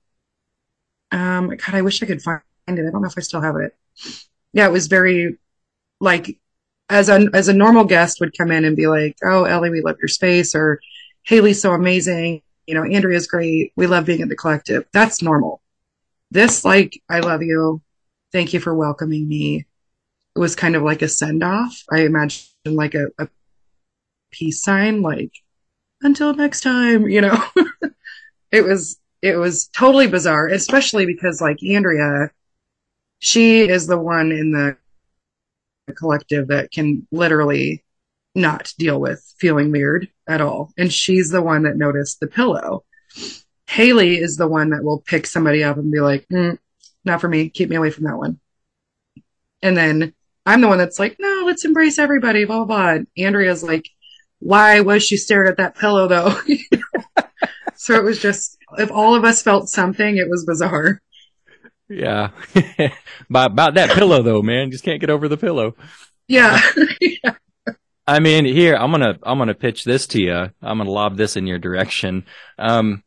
Um, 1.12 1.49
God, 1.49 1.75
I 1.75 1.82
wish 1.82 2.02
I 2.02 2.06
could 2.06 2.23
find 2.23 2.40
it. 2.68 2.73
I 2.73 2.90
don't 2.90 3.02
know 3.02 3.08
if 3.08 3.18
I 3.18 3.20
still 3.20 3.42
have 3.42 3.56
it. 3.56 3.76
Yeah, 4.54 4.66
it 4.66 4.73
was 4.73 4.87
very 4.87 5.37
like 6.00 6.38
as 6.88 7.11
a 7.11 7.28
as 7.34 7.49
a 7.49 7.52
normal 7.52 7.84
guest 7.84 8.18
would 8.20 8.34
come 8.34 8.50
in 8.50 8.64
and 8.64 8.75
be 8.75 8.87
like, 8.87 9.16
"Oh, 9.23 9.44
Ellie, 9.44 9.68
we 9.68 9.82
love 9.82 9.99
your 10.00 10.08
space," 10.08 10.54
or 10.54 10.80
"Haley's 11.25 11.61
so 11.61 11.75
amazing," 11.75 12.40
you 12.66 12.75
know, 12.75 12.85
"Andrea's 12.85 13.26
great. 13.26 13.73
We 13.76 13.87
love 13.87 14.06
being 14.06 14.23
at 14.23 14.28
the 14.28 14.37
collective." 14.37 14.87
That's 14.92 15.23
normal. 15.23 15.62
This, 16.30 16.64
like, 16.64 17.00
I 17.09 17.21
love 17.21 17.42
you. 17.42 17.83
Thank 18.33 18.52
you 18.52 18.61
for 18.61 18.75
welcoming 18.75 19.28
me. 19.28 19.66
It 20.37 20.38
was 20.38 20.56
kind 20.56 20.75
of 20.75 20.83
like 20.83 21.02
a 21.02 21.09
send 21.09 21.44
off. 21.44 21.83
I 21.92 22.00
imagine 22.00 22.49
like 22.66 22.94
a, 22.94 23.06
a 23.18 23.28
peace 24.33 24.62
sign, 24.62 25.02
like 25.02 25.33
until 26.02 26.35
next 26.35 26.62
time, 26.62 27.09
you 27.09 27.21
know. 27.21 27.44
it 28.50 28.64
was 28.64 28.99
it 29.23 29.37
was 29.37 29.68
totally 29.68 30.06
bizarre, 30.06 30.49
especially 30.49 31.06
because 31.06 31.40
like 31.40 31.62
Andrea, 31.62 32.30
she 33.21 33.61
is 33.61 33.87
the 33.87 33.99
one 33.99 34.33
in 34.33 34.52
the 34.52 34.76
collective 35.94 36.49
that 36.49 36.71
can 36.71 37.06
literally 37.12 37.83
not 38.34 38.72
deal 38.78 39.00
with 39.00 39.34
feeling 39.38 39.70
weird 39.70 40.08
at 40.26 40.40
all. 40.40 40.72
And 40.76 40.92
she's 40.92 41.30
the 41.30 41.42
one 41.42 41.62
that 41.62 41.76
noticed 41.76 42.20
the 42.20 42.26
pillow. 42.26 42.84
Haley 43.68 44.18
is 44.18 44.36
the 44.36 44.48
one 44.48 44.70
that 44.70 44.82
will 44.82 45.00
pick 45.00 45.26
somebody 45.26 45.62
up 45.62 45.76
and 45.76 45.92
be 45.92 46.00
like, 46.00 46.26
mm, 46.28 46.58
not 47.04 47.20
for 47.20 47.28
me. 47.28 47.48
Keep 47.48 47.70
me 47.70 47.76
away 47.76 47.90
from 47.90 48.04
that 48.04 48.18
one. 48.18 48.40
And 49.62 49.76
then 49.76 50.14
I'm 50.44 50.60
the 50.60 50.68
one 50.68 50.78
that's 50.78 50.98
like, 50.98 51.16
no, 51.18 51.44
let's 51.46 51.64
embrace 51.64 51.98
everybody, 51.98 52.44
blah, 52.44 52.64
blah, 52.64 52.66
blah. 52.66 52.88
And 52.90 53.06
Andrea's 53.16 53.62
like, 53.62 53.88
why 54.40 54.80
was 54.80 55.02
she 55.02 55.16
staring 55.16 55.48
at 55.48 55.56
that 55.56 55.76
pillow 55.76 56.06
though? 56.08 56.38
so 57.74 57.94
it 57.94 58.04
was 58.04 58.20
just, 58.20 58.58
if 58.78 58.90
all 58.90 59.14
of 59.14 59.24
us 59.24 59.42
felt 59.42 59.68
something, 59.68 60.16
it 60.16 60.28
was 60.28 60.44
bizarre. 60.44 61.00
Yeah. 61.88 62.30
about, 63.30 63.52
about 63.52 63.74
that 63.74 63.90
pillow 63.96 64.22
though, 64.22 64.42
man. 64.42 64.70
Just 64.70 64.84
can't 64.84 65.00
get 65.00 65.10
over 65.10 65.28
the 65.28 65.36
pillow. 65.36 65.76
Yeah. 66.28 66.60
I 68.06 68.20
mean, 68.20 68.44
here, 68.44 68.76
I'm 68.76 68.90
gonna, 68.90 69.18
I'm 69.23 69.38
gonna 69.38 69.54
pitch 69.54 69.84
this 69.84 70.06
to 70.08 70.23
you. 70.23 70.34
I'm 70.34 70.78
gonna 70.78 70.90
lob 70.90 71.16
this 71.16 71.37
in 71.37 71.46
your 71.46 71.58
direction. 71.58 72.26
Um, 72.58 73.02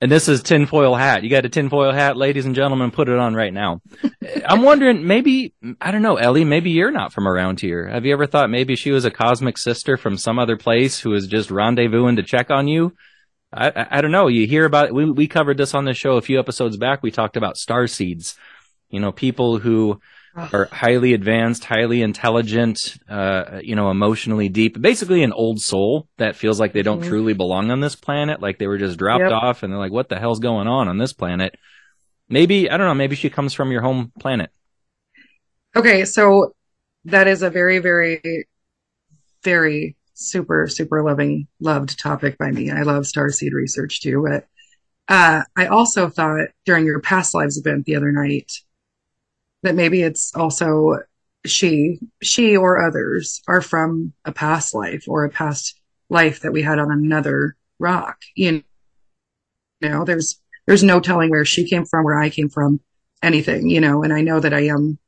and 0.00 0.12
this 0.12 0.28
is 0.28 0.42
tinfoil 0.42 0.94
hat. 0.94 1.22
You 1.22 1.30
got 1.30 1.46
a 1.46 1.48
tinfoil 1.48 1.92
hat, 1.92 2.16
ladies 2.16 2.44
and 2.44 2.54
gentlemen, 2.54 2.90
put 2.90 3.08
it 3.08 3.18
on 3.18 3.34
right 3.34 3.52
now. 3.52 3.80
I'm 4.46 4.60
wondering, 4.60 5.06
maybe, 5.06 5.54
I 5.80 5.92
don't 5.92 6.02
know, 6.02 6.16
Ellie, 6.16 6.44
maybe 6.44 6.70
you're 6.70 6.90
not 6.90 7.12
from 7.12 7.26
around 7.26 7.60
here. 7.60 7.88
Have 7.88 8.04
you 8.04 8.12
ever 8.12 8.26
thought 8.26 8.50
maybe 8.50 8.76
she 8.76 8.90
was 8.90 9.06
a 9.06 9.10
cosmic 9.10 9.56
sister 9.56 9.96
from 9.96 10.18
some 10.18 10.38
other 10.38 10.58
place 10.58 11.00
who 11.00 11.14
is 11.14 11.26
just 11.26 11.48
rendezvousing 11.48 12.16
to 12.16 12.22
check 12.22 12.50
on 12.50 12.68
you? 12.68 12.94
I, 13.50 13.68
I, 13.68 13.86
I 13.92 14.00
don't 14.02 14.10
know. 14.10 14.26
You 14.26 14.46
hear 14.46 14.66
about, 14.66 14.92
we, 14.92 15.10
we 15.10 15.26
covered 15.26 15.56
this 15.56 15.74
on 15.74 15.86
the 15.86 15.94
show 15.94 16.16
a 16.18 16.22
few 16.22 16.38
episodes 16.38 16.76
back. 16.76 17.02
We 17.02 17.10
talked 17.10 17.38
about 17.38 17.56
star 17.56 17.86
seeds. 17.86 18.36
You 18.90 19.00
know, 19.00 19.10
people 19.10 19.58
who 19.58 20.00
are 20.36 20.68
highly 20.72 21.14
advanced, 21.14 21.64
highly 21.64 22.02
intelligent, 22.02 22.96
uh, 23.08 23.60
you 23.62 23.76
know, 23.76 23.90
emotionally 23.90 24.48
deep, 24.48 24.80
basically 24.80 25.22
an 25.22 25.32
old 25.32 25.60
soul 25.60 26.08
that 26.16 26.34
feels 26.34 26.58
like 26.58 26.72
they 26.72 26.82
don't 26.82 27.00
mm-hmm. 27.00 27.08
truly 27.08 27.34
belong 27.34 27.70
on 27.70 27.80
this 27.80 27.94
planet. 27.94 28.42
Like 28.42 28.58
they 28.58 28.66
were 28.66 28.78
just 28.78 28.98
dropped 28.98 29.22
yep. 29.22 29.32
off 29.32 29.62
and 29.62 29.72
they're 29.72 29.78
like, 29.78 29.92
what 29.92 30.08
the 30.08 30.18
hell's 30.18 30.40
going 30.40 30.66
on 30.66 30.88
on 30.88 30.98
this 30.98 31.12
planet? 31.12 31.54
Maybe, 32.28 32.68
I 32.68 32.76
don't 32.76 32.86
know, 32.86 32.94
maybe 32.94 33.16
she 33.16 33.30
comes 33.30 33.54
from 33.54 33.70
your 33.70 33.82
home 33.82 34.12
planet. 34.18 34.50
Okay. 35.76 36.04
So 36.04 36.54
that 37.04 37.28
is 37.28 37.42
a 37.42 37.50
very, 37.50 37.78
very, 37.78 38.46
very 39.42 39.96
super, 40.14 40.66
super 40.68 41.02
loving, 41.04 41.46
loved 41.60 41.98
topic 41.98 42.38
by 42.38 42.50
me. 42.50 42.70
I 42.70 42.82
love 42.82 43.04
starseed 43.04 43.52
research 43.52 44.00
too, 44.00 44.26
but, 44.28 44.46
uh, 45.06 45.42
I 45.54 45.66
also 45.66 46.08
thought 46.08 46.48
during 46.64 46.86
your 46.86 47.00
past 47.00 47.34
lives 47.34 47.58
event 47.58 47.84
the 47.84 47.96
other 47.96 48.10
night, 48.10 48.50
that 49.64 49.74
maybe 49.74 50.02
it's 50.02 50.34
also 50.34 51.00
she, 51.44 51.98
she 52.22 52.56
or 52.56 52.86
others 52.86 53.42
are 53.46 53.60
from 53.60 54.12
a 54.24 54.32
past 54.32 54.74
life 54.74 55.04
or 55.08 55.24
a 55.24 55.30
past 55.30 55.78
life 56.08 56.40
that 56.40 56.52
we 56.52 56.62
had 56.62 56.78
on 56.78 56.90
another 56.90 57.56
rock. 57.78 58.18
You 58.34 58.62
know, 59.82 60.04
there's, 60.04 60.40
there's 60.66 60.82
no 60.82 61.00
telling 61.00 61.30
where 61.30 61.44
she 61.44 61.68
came 61.68 61.84
from, 61.84 62.04
where 62.04 62.18
I 62.18 62.30
came 62.30 62.48
from, 62.48 62.80
anything, 63.22 63.68
you 63.68 63.80
know, 63.80 64.02
and 64.02 64.12
I 64.12 64.20
know 64.22 64.40
that 64.40 64.54
I 64.54 64.66
am 64.66 64.98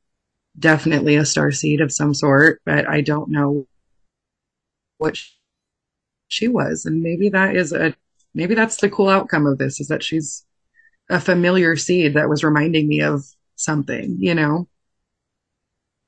definitely 0.59 1.15
a 1.15 1.25
star 1.25 1.51
seed 1.51 1.81
of 1.81 1.91
some 1.91 2.13
sort, 2.13 2.61
but 2.65 2.87
I 2.89 3.01
don't 3.01 3.29
know 3.29 3.67
what 4.97 5.17
she 6.27 6.47
was. 6.47 6.85
And 6.85 7.01
maybe 7.01 7.29
that 7.29 7.55
is 7.55 7.71
a, 7.73 7.95
maybe 8.33 8.55
that's 8.55 8.77
the 8.77 8.89
cool 8.89 9.09
outcome 9.09 9.45
of 9.45 9.57
this 9.57 9.79
is 9.79 9.87
that 9.87 10.03
she's 10.03 10.45
a 11.09 11.19
familiar 11.19 11.75
seed 11.75 12.15
that 12.15 12.29
was 12.29 12.43
reminding 12.43 12.87
me 12.87 13.01
of 13.01 13.23
something, 13.57 14.17
you 14.19 14.33
know? 14.33 14.67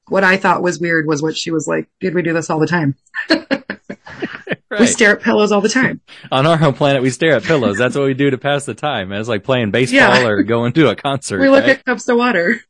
What 0.08 0.24
I 0.24 0.38
thought 0.38 0.64
was 0.64 0.80
weird 0.80 1.06
was 1.06 1.22
what 1.22 1.38
she 1.38 1.52
was 1.52 1.68
like, 1.68 1.88
did 2.00 2.16
we 2.16 2.22
do 2.22 2.34
this 2.34 2.50
all 2.50 2.60
the 2.60 2.68
time? 2.68 2.96
right. 3.30 4.80
We 4.80 4.88
stare 4.88 5.18
at 5.18 5.22
pillows 5.22 5.52
all 5.52 5.62
the 5.62 5.70
time. 5.70 6.02
On 6.32 6.48
our 6.48 6.58
home 6.58 6.74
planet, 6.74 7.04
we 7.04 7.12
stare 7.12 7.36
at 7.36 7.44
pillows. 7.44 7.78
That's 7.78 7.96
what 7.96 8.06
we 8.06 8.16
do 8.16 8.32
to 8.32 8.38
pass 8.38 8.66
the 8.66 8.74
time. 8.74 9.12
It's 9.12 9.30
like 9.30 9.44
playing 9.44 9.72
baseball 9.72 10.00
yeah. 10.00 10.26
or 10.26 10.42
going 10.44 10.74
to 10.74 10.90
a 10.90 10.96
concert. 10.96 11.42
We 11.42 11.50
look 11.50 11.66
right? 11.66 11.78
at 11.78 11.86
cups 11.86 12.08
of 12.08 12.18
water. 12.18 12.62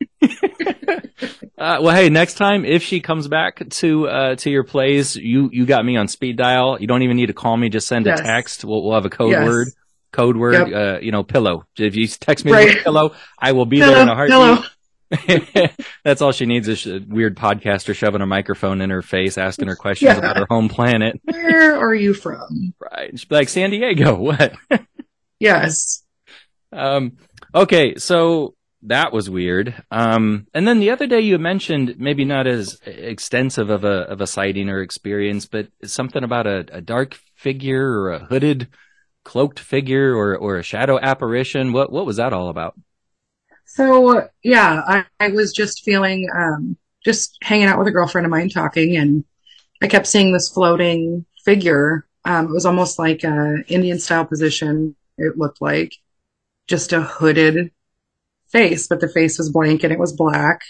Uh, 1.57 1.79
well, 1.81 1.93
hey, 1.93 2.07
next 2.09 2.35
time 2.35 2.63
if 2.63 2.83
she 2.83 3.01
comes 3.01 3.27
back 3.27 3.67
to 3.69 4.07
uh, 4.07 4.35
to 4.35 4.49
your 4.49 4.63
place, 4.63 5.17
you 5.17 5.49
you 5.51 5.65
got 5.65 5.83
me 5.83 5.97
on 5.97 6.07
speed 6.07 6.37
dial. 6.37 6.79
You 6.79 6.87
don't 6.87 7.01
even 7.01 7.17
need 7.17 7.25
to 7.25 7.33
call 7.33 7.57
me; 7.57 7.67
just 7.67 7.85
send 7.85 8.05
yes. 8.05 8.21
a 8.21 8.23
text. 8.23 8.63
We'll, 8.63 8.81
we'll 8.81 8.93
have 8.93 9.05
a 9.05 9.09
code 9.09 9.31
yes. 9.31 9.45
word 9.45 9.67
code 10.11 10.37
word, 10.37 10.69
yep. 10.69 10.73
uh, 10.73 10.99
you 10.99 11.11
know, 11.11 11.23
pillow. 11.23 11.65
If 11.77 11.95
you 11.95 12.07
text 12.07 12.45
me 12.45 12.51
right. 12.51 12.83
pillow, 12.83 13.13
I 13.37 13.51
will 13.51 13.65
be 13.65 13.79
pillow, 13.79 13.93
there 13.93 14.03
in 14.03 14.09
a 14.09 14.15
heartbeat. 14.15 14.71
That's 16.03 16.21
all 16.21 16.31
she 16.31 16.45
needs 16.45 16.67
is 16.67 16.85
a 16.85 16.99
weird 16.99 17.35
podcaster 17.35 17.95
shoving 17.95 18.21
a 18.21 18.27
microphone 18.27 18.81
in 18.81 18.89
her 18.89 19.01
face, 19.01 19.37
asking 19.37 19.67
her 19.67 19.75
questions 19.75 20.11
yeah. 20.11 20.17
about 20.17 20.37
her 20.37 20.45
home 20.49 20.69
planet. 20.69 21.19
Where 21.23 21.77
are 21.77 21.95
you 21.95 22.13
from? 22.13 22.73
Right. 22.79 23.17
She'd 23.17 23.29
be 23.29 23.35
like, 23.35 23.49
San 23.49 23.71
Diego. 23.71 24.15
What? 24.15 24.53
yes. 25.39 26.03
Um, 26.71 27.17
okay. 27.55 27.95
So 27.95 28.55
that 28.83 29.11
was 29.11 29.29
weird. 29.29 29.73
Um, 29.89 30.47
and 30.53 30.67
then 30.67 30.79
the 30.79 30.91
other 30.91 31.07
day 31.07 31.21
you 31.21 31.37
mentioned 31.39 31.95
maybe 31.97 32.23
not 32.23 32.45
as 32.45 32.79
extensive 32.85 33.69
of 33.69 33.83
a, 33.83 34.03
of 34.03 34.21
a 34.21 34.27
sighting 34.27 34.69
or 34.69 34.81
experience, 34.81 35.47
but 35.47 35.67
something 35.83 36.23
about 36.23 36.45
a, 36.45 36.65
a 36.71 36.81
dark 36.81 37.19
figure 37.35 37.83
or 37.83 38.11
a 38.11 38.19
hooded 38.19 38.67
cloaked 39.29 39.59
figure 39.59 40.15
or 40.15 40.35
or 40.35 40.57
a 40.57 40.63
shadow 40.63 40.99
apparition? 40.99 41.71
What 41.71 41.91
what 41.91 42.07
was 42.07 42.17
that 42.17 42.33
all 42.33 42.49
about? 42.49 42.73
So 43.65 44.27
yeah, 44.43 44.81
I, 44.87 45.05
I 45.19 45.27
was 45.27 45.53
just 45.53 45.83
feeling 45.83 46.27
um, 46.35 46.75
just 47.05 47.37
hanging 47.43 47.67
out 47.67 47.77
with 47.77 47.87
a 47.87 47.91
girlfriend 47.91 48.25
of 48.25 48.31
mine 48.31 48.49
talking, 48.49 48.97
and 48.97 49.23
I 49.83 49.87
kept 49.87 50.07
seeing 50.07 50.33
this 50.33 50.49
floating 50.49 51.27
figure. 51.45 52.07
Um, 52.25 52.47
it 52.47 52.51
was 52.51 52.65
almost 52.65 52.97
like 52.97 53.23
a 53.23 53.63
Indian 53.67 53.99
style 53.99 54.25
position. 54.25 54.95
It 55.19 55.37
looked 55.37 55.61
like 55.61 55.93
just 56.67 56.91
a 56.91 57.01
hooded 57.01 57.71
face, 58.47 58.87
but 58.87 58.99
the 58.99 59.07
face 59.07 59.37
was 59.37 59.51
blank 59.51 59.83
and 59.83 59.93
it 59.93 59.99
was 59.99 60.13
black. 60.13 60.61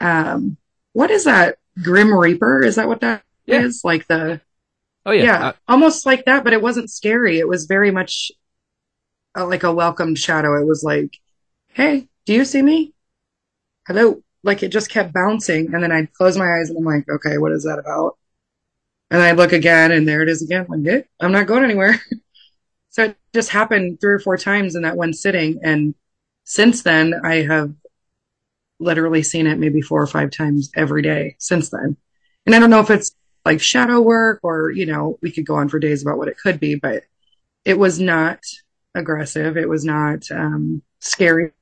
Um, 0.00 0.56
what 0.94 1.10
is 1.10 1.24
that? 1.24 1.58
Grim 1.82 2.14
Reaper? 2.14 2.64
Is 2.64 2.76
that 2.76 2.88
what 2.88 3.00
that 3.02 3.24
yeah. 3.44 3.60
is? 3.60 3.82
Like 3.84 4.06
the 4.08 4.40
Oh 5.04 5.10
yeah, 5.12 5.24
yeah, 5.24 5.46
uh, 5.48 5.52
almost 5.68 6.06
like 6.06 6.24
that, 6.26 6.44
but 6.44 6.52
it 6.52 6.62
wasn't 6.62 6.90
scary. 6.90 7.38
It 7.38 7.48
was 7.48 7.66
very 7.66 7.90
much 7.90 8.30
a, 9.34 9.44
like 9.44 9.62
a 9.62 9.72
welcomed 9.72 10.18
shadow. 10.18 10.60
It 10.60 10.66
was 10.66 10.82
like, 10.84 11.18
"Hey, 11.68 12.08
do 12.26 12.34
you 12.34 12.44
see 12.44 12.62
me? 12.62 12.94
Hello." 13.86 14.22
Like 14.44 14.62
it 14.64 14.68
just 14.70 14.90
kept 14.90 15.12
bouncing, 15.12 15.72
and 15.72 15.82
then 15.82 15.92
I'd 15.92 16.12
close 16.14 16.36
my 16.36 16.58
eyes 16.58 16.68
and 16.68 16.78
I'm 16.78 16.84
like, 16.84 17.08
"Okay, 17.08 17.38
what 17.38 17.52
is 17.52 17.64
that 17.64 17.78
about?" 17.78 18.16
And 19.10 19.22
I 19.22 19.32
look 19.32 19.52
again, 19.52 19.92
and 19.92 20.08
there 20.08 20.22
it 20.22 20.28
is 20.28 20.42
again. 20.42 20.66
I'm 20.72 20.82
like, 20.82 21.08
I'm 21.20 21.32
not 21.32 21.46
going 21.46 21.64
anywhere. 21.64 22.00
so 22.90 23.04
it 23.04 23.18
just 23.34 23.50
happened 23.50 24.00
three 24.00 24.14
or 24.14 24.18
four 24.20 24.36
times 24.36 24.74
in 24.74 24.82
that 24.82 24.96
one 24.96 25.12
sitting, 25.12 25.60
and 25.62 25.94
since 26.44 26.82
then 26.82 27.14
I 27.24 27.42
have 27.42 27.72
literally 28.80 29.22
seen 29.22 29.46
it 29.46 29.58
maybe 29.58 29.80
four 29.80 30.02
or 30.02 30.06
five 30.06 30.30
times 30.30 30.70
every 30.76 31.02
day 31.02 31.36
since 31.38 31.70
then. 31.70 31.96
And 32.46 32.54
I 32.54 32.58
don't 32.58 32.70
know 32.70 32.80
if 32.80 32.90
it's 32.90 33.14
like 33.44 33.60
shadow 33.60 34.00
work 34.00 34.40
or, 34.42 34.70
you 34.70 34.86
know, 34.86 35.18
we 35.22 35.30
could 35.30 35.46
go 35.46 35.56
on 35.56 35.68
for 35.68 35.78
days 35.78 36.02
about 36.02 36.18
what 36.18 36.28
it 36.28 36.38
could 36.38 36.60
be, 36.60 36.76
but 36.76 37.04
it 37.64 37.78
was 37.78 37.98
not 37.98 38.40
aggressive. 38.94 39.56
It 39.56 39.68
was 39.68 39.84
not 39.84 40.30
um, 40.30 40.82
scary. 41.00 41.52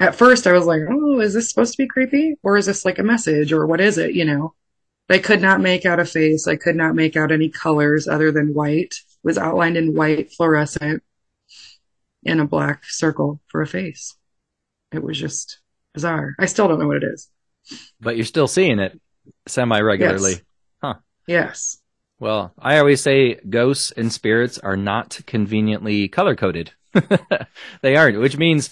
At 0.00 0.14
first, 0.14 0.46
I 0.46 0.52
was 0.52 0.66
like, 0.66 0.82
oh, 0.88 1.20
is 1.20 1.34
this 1.34 1.48
supposed 1.48 1.72
to 1.72 1.82
be 1.82 1.88
creepy? 1.88 2.36
Or 2.42 2.56
is 2.56 2.66
this 2.66 2.84
like 2.84 2.98
a 2.98 3.04
message? 3.04 3.52
Or 3.52 3.66
what 3.66 3.80
is 3.80 3.98
it? 3.98 4.14
You 4.14 4.24
know, 4.24 4.54
I 5.08 5.18
could 5.18 5.42
not 5.42 5.60
make 5.60 5.84
out 5.84 6.00
a 6.00 6.04
face. 6.04 6.46
I 6.46 6.56
could 6.56 6.76
not 6.76 6.94
make 6.94 7.16
out 7.16 7.32
any 7.32 7.48
colors 7.48 8.06
other 8.06 8.30
than 8.30 8.54
white. 8.54 8.94
It 8.94 9.24
was 9.24 9.38
outlined 9.38 9.76
in 9.76 9.94
white 9.94 10.32
fluorescent 10.32 11.02
in 12.22 12.40
a 12.40 12.46
black 12.46 12.84
circle 12.84 13.40
for 13.48 13.62
a 13.62 13.66
face. 13.66 14.14
It 14.92 15.02
was 15.02 15.18
just 15.18 15.58
bizarre. 15.94 16.34
I 16.38 16.46
still 16.46 16.68
don't 16.68 16.78
know 16.78 16.86
what 16.86 17.02
it 17.02 17.12
is. 17.12 17.28
But 18.00 18.16
you're 18.16 18.24
still 18.24 18.48
seeing 18.48 18.78
it 18.78 18.98
semi 19.46 19.80
regularly. 19.80 20.32
Yes. 20.32 20.40
Yes. 21.28 21.78
Well, 22.18 22.52
I 22.58 22.78
always 22.78 23.00
say 23.00 23.36
ghosts 23.48 23.92
and 23.92 24.12
spirits 24.12 24.58
are 24.58 24.76
not 24.76 25.20
conveniently 25.26 26.08
color 26.08 26.34
coded. 26.34 26.72
they 27.82 27.96
aren't, 27.96 28.18
which 28.18 28.36
means 28.36 28.70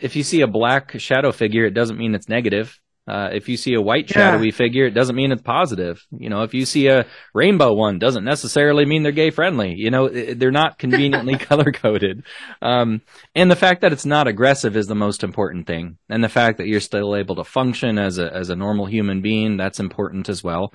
if 0.00 0.14
you 0.16 0.22
see 0.22 0.42
a 0.42 0.46
black 0.46 0.98
shadow 1.00 1.32
figure, 1.32 1.64
it 1.64 1.74
doesn't 1.74 1.96
mean 1.96 2.14
it's 2.14 2.28
negative. 2.28 2.78
Uh, 3.08 3.30
if 3.32 3.48
you 3.48 3.56
see 3.56 3.74
a 3.74 3.80
white 3.80 4.08
shadowy 4.08 4.46
yeah. 4.46 4.54
figure, 4.54 4.86
it 4.86 4.94
doesn't 4.94 5.16
mean 5.16 5.32
it's 5.32 5.42
positive. 5.42 6.04
You 6.16 6.28
know, 6.28 6.42
if 6.42 6.54
you 6.54 6.64
see 6.64 6.86
a 6.86 7.06
rainbow 7.34 7.72
one, 7.72 7.98
doesn't 7.98 8.24
necessarily 8.24 8.84
mean 8.84 9.02
they're 9.02 9.10
gay 9.10 9.30
friendly. 9.30 9.74
You 9.76 9.90
know, 9.90 10.08
they're 10.08 10.52
not 10.52 10.78
conveniently 10.78 11.36
color 11.38 11.72
coded. 11.72 12.24
Um, 12.60 13.00
and 13.34 13.50
the 13.50 13.56
fact 13.56 13.80
that 13.80 13.92
it's 13.92 14.06
not 14.06 14.28
aggressive 14.28 14.76
is 14.76 14.86
the 14.86 14.94
most 14.94 15.24
important 15.24 15.66
thing. 15.66 15.98
And 16.08 16.22
the 16.22 16.28
fact 16.28 16.58
that 16.58 16.68
you're 16.68 16.78
still 16.78 17.16
able 17.16 17.34
to 17.36 17.44
function 17.44 17.98
as 17.98 18.18
a, 18.18 18.32
as 18.32 18.50
a 18.50 18.56
normal 18.56 18.86
human 18.86 19.20
being, 19.20 19.56
that's 19.56 19.80
important 19.80 20.28
as 20.28 20.44
well. 20.44 20.72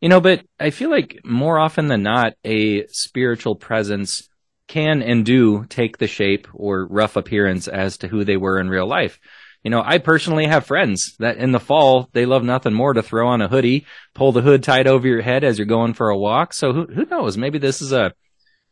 You 0.00 0.08
know, 0.08 0.20
but 0.20 0.44
I 0.60 0.70
feel 0.70 0.90
like 0.90 1.20
more 1.24 1.58
often 1.58 1.88
than 1.88 2.02
not, 2.02 2.34
a 2.44 2.86
spiritual 2.88 3.56
presence 3.56 4.28
can 4.68 5.02
and 5.02 5.24
do 5.24 5.64
take 5.68 5.98
the 5.98 6.06
shape 6.06 6.48
or 6.52 6.86
rough 6.86 7.16
appearance 7.16 7.68
as 7.68 7.98
to 7.98 8.08
who 8.08 8.24
they 8.24 8.36
were 8.36 8.58
in 8.58 8.68
real 8.68 8.86
life. 8.86 9.18
you 9.62 9.70
know, 9.70 9.82
I 9.84 9.98
personally 9.98 10.46
have 10.46 10.66
friends 10.66 11.16
that 11.18 11.38
in 11.38 11.50
the 11.50 11.58
fall, 11.58 12.08
they 12.12 12.24
love 12.24 12.44
nothing 12.44 12.72
more 12.72 12.92
to 12.92 13.02
throw 13.02 13.28
on 13.28 13.42
a 13.42 13.48
hoodie, 13.48 13.84
pull 14.14 14.30
the 14.30 14.42
hood 14.42 14.62
tight 14.62 14.86
over 14.86 15.08
your 15.08 15.22
head 15.22 15.42
as 15.42 15.58
you're 15.58 15.66
going 15.66 15.94
for 15.94 16.08
a 16.08 16.18
walk. 16.18 16.52
So 16.52 16.72
who, 16.72 16.86
who 16.86 17.04
knows? 17.06 17.36
Maybe 17.36 17.58
this 17.58 17.82
is 17.82 17.90
a, 17.90 18.12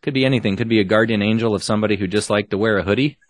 could 0.02 0.14
be 0.14 0.24
anything. 0.24 0.56
Could 0.56 0.68
be 0.68 0.80
a 0.80 0.84
guardian 0.84 1.20
angel 1.20 1.54
of 1.54 1.64
somebody 1.64 1.96
who 1.96 2.06
just 2.06 2.30
liked 2.30 2.50
to 2.50 2.58
wear 2.58 2.78
a 2.78 2.84
hoodie. 2.84 3.18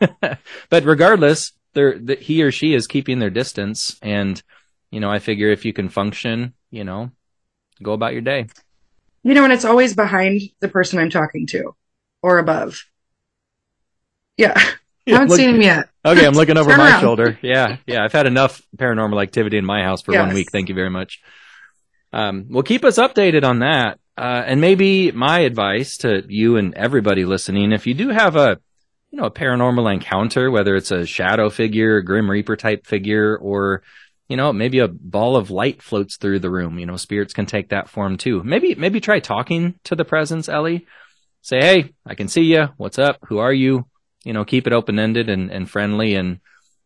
but 0.68 0.84
regardless, 0.84 1.52
they're, 1.72 1.98
that 2.00 2.20
he 2.20 2.42
or 2.42 2.50
she 2.50 2.74
is 2.74 2.86
keeping 2.86 3.18
their 3.18 3.30
distance. 3.30 3.96
And, 4.02 4.42
you 4.90 5.00
know, 5.00 5.10
I 5.10 5.18
figure 5.18 5.50
if 5.50 5.64
you 5.64 5.72
can 5.72 5.88
function, 5.88 6.52
you 6.70 6.84
know, 6.84 7.12
go 7.82 7.92
about 7.92 8.12
your 8.12 8.22
day. 8.22 8.46
You 9.22 9.34
know, 9.34 9.44
and 9.44 9.52
it's 9.52 9.64
always 9.64 9.94
behind 9.94 10.42
the 10.60 10.68
person 10.68 10.98
I'm 10.98 11.10
talking 11.10 11.46
to 11.48 11.74
or 12.22 12.38
above. 12.38 12.84
Yeah. 14.36 14.60
Yeah, 15.06 15.16
haven't 15.16 15.28
look- 15.28 15.36
seen 15.38 15.54
him 15.56 15.60
yet. 15.60 15.90
Okay, 16.02 16.26
I'm 16.26 16.32
looking 16.32 16.56
over 16.56 16.74
my 16.74 16.88
around. 16.92 17.02
shoulder. 17.02 17.38
Yeah, 17.42 17.76
yeah. 17.86 18.02
I've 18.02 18.12
had 18.14 18.26
enough 18.26 18.62
paranormal 18.74 19.22
activity 19.22 19.58
in 19.58 19.64
my 19.66 19.82
house 19.82 20.00
for 20.00 20.12
one 20.18 20.32
week. 20.32 20.50
Thank 20.50 20.70
you 20.70 20.74
very 20.74 20.88
much. 20.88 21.20
Um, 22.10 22.46
well, 22.48 22.62
keep 22.62 22.86
us 22.86 22.96
updated 22.96 23.44
on 23.44 23.58
that. 23.58 23.98
Uh, 24.16 24.42
and 24.46 24.62
maybe 24.62 25.12
my 25.12 25.40
advice 25.40 25.98
to 25.98 26.22
you 26.26 26.56
and 26.56 26.72
everybody 26.74 27.26
listening, 27.26 27.70
if 27.72 27.86
you 27.86 27.92
do 27.92 28.08
have 28.08 28.34
a, 28.34 28.58
you 29.10 29.18
know, 29.18 29.26
a 29.26 29.30
paranormal 29.30 29.92
encounter, 29.92 30.50
whether 30.50 30.74
it's 30.74 30.90
a 30.90 31.04
shadow 31.04 31.50
figure, 31.50 31.98
a 31.98 32.02
grim 32.02 32.30
reaper 32.30 32.56
type 32.56 32.86
figure, 32.86 33.36
or, 33.36 33.82
you 34.28 34.36
know, 34.36 34.52
maybe 34.52 34.78
a 34.78 34.88
ball 34.88 35.36
of 35.36 35.50
light 35.50 35.82
floats 35.82 36.16
through 36.16 36.38
the 36.38 36.50
room. 36.50 36.78
You 36.78 36.86
know, 36.86 36.96
spirits 36.96 37.34
can 37.34 37.46
take 37.46 37.68
that 37.68 37.88
form 37.88 38.16
too. 38.16 38.42
Maybe, 38.42 38.74
maybe 38.74 39.00
try 39.00 39.20
talking 39.20 39.78
to 39.84 39.94
the 39.94 40.04
presence, 40.04 40.48
Ellie. 40.48 40.86
Say, 41.42 41.60
hey, 41.60 41.92
I 42.06 42.14
can 42.14 42.28
see 42.28 42.42
you. 42.42 42.68
What's 42.76 42.98
up? 42.98 43.18
Who 43.28 43.38
are 43.38 43.52
you? 43.52 43.86
You 44.24 44.32
know, 44.32 44.44
keep 44.44 44.66
it 44.66 44.72
open 44.72 44.98
ended 44.98 45.28
and, 45.28 45.50
and 45.50 45.70
friendly 45.70 46.14
and, 46.14 46.40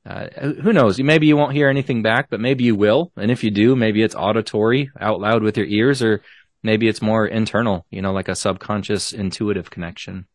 uh, 0.05 0.29
who 0.63 0.73
knows? 0.73 0.99
Maybe 0.99 1.27
you 1.27 1.37
won't 1.37 1.53
hear 1.53 1.69
anything 1.69 2.03
back, 2.03 2.31
but 2.31 2.41
maybe 2.41 2.65
you 2.65 2.75
will. 2.75 3.13
And 3.17 3.31
if 3.31 3.45
you 3.45 3.51
do, 3.51 3.77
maybe 3.77 4.03
it's 4.03 4.15
auditory 4.15 4.91
out 4.99 5.21
loud 5.21 5.43
with 5.43 5.57
your 5.57 5.67
ears, 5.67 6.03
or 6.03 6.23
maybe 6.63 6.89
it's 6.89 7.03
more 7.03 7.27
internal, 7.27 7.85
you 7.91 8.01
know, 8.01 8.13
like 8.13 8.29
a 8.29 8.35
subconscious 8.35 9.13
intuitive 9.13 9.71
connection. 9.71 10.27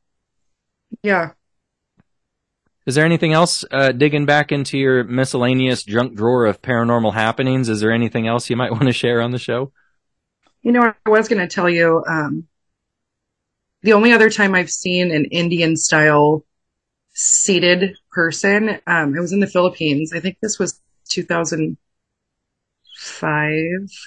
Yeah. 1.02 1.32
Is 2.86 2.96
there 2.96 3.06
anything 3.06 3.32
else, 3.32 3.64
uh, 3.72 3.94
digging 3.94 4.26
back 4.26 4.52
into 4.52 4.78
your 4.78 5.06
miscellaneous 5.06 5.84
junk 5.84 6.16
drawer 6.16 6.46
of 6.46 6.62
paranormal 6.62 7.14
happenings? 7.14 7.70
Is 7.70 7.80
there 7.80 7.92
anything 7.92 8.28
else 8.28 8.50
you 8.50 8.58
might 8.58 8.72
want 8.76 8.84
to 8.84 8.92
share 8.92 9.22
on 9.22 9.32
the 9.32 9.40
show? 9.40 9.72
You 10.62 10.74
know, 10.74 10.94
I 11.06 11.10
was 11.10 11.28
going 11.28 11.42
to 11.42 11.54
tell 11.54 11.70
you, 11.70 12.04
um, 12.08 12.48
the 13.82 13.94
only 13.94 14.12
other 14.14 14.30
time 14.30 14.56
I've 14.56 14.72
seen 14.72 15.12
an 15.12 15.26
Indian 15.26 15.76
style 15.76 16.46
seated 17.14 17.96
person, 18.12 18.80
um, 18.88 19.16
it 19.16 19.20
was 19.20 19.34
in 19.34 19.40
the 19.40 19.48
Philippines. 19.48 20.14
I 20.14 20.20
think 20.20 20.38
this 20.42 20.58
was 20.60 20.82
2005 21.10 21.76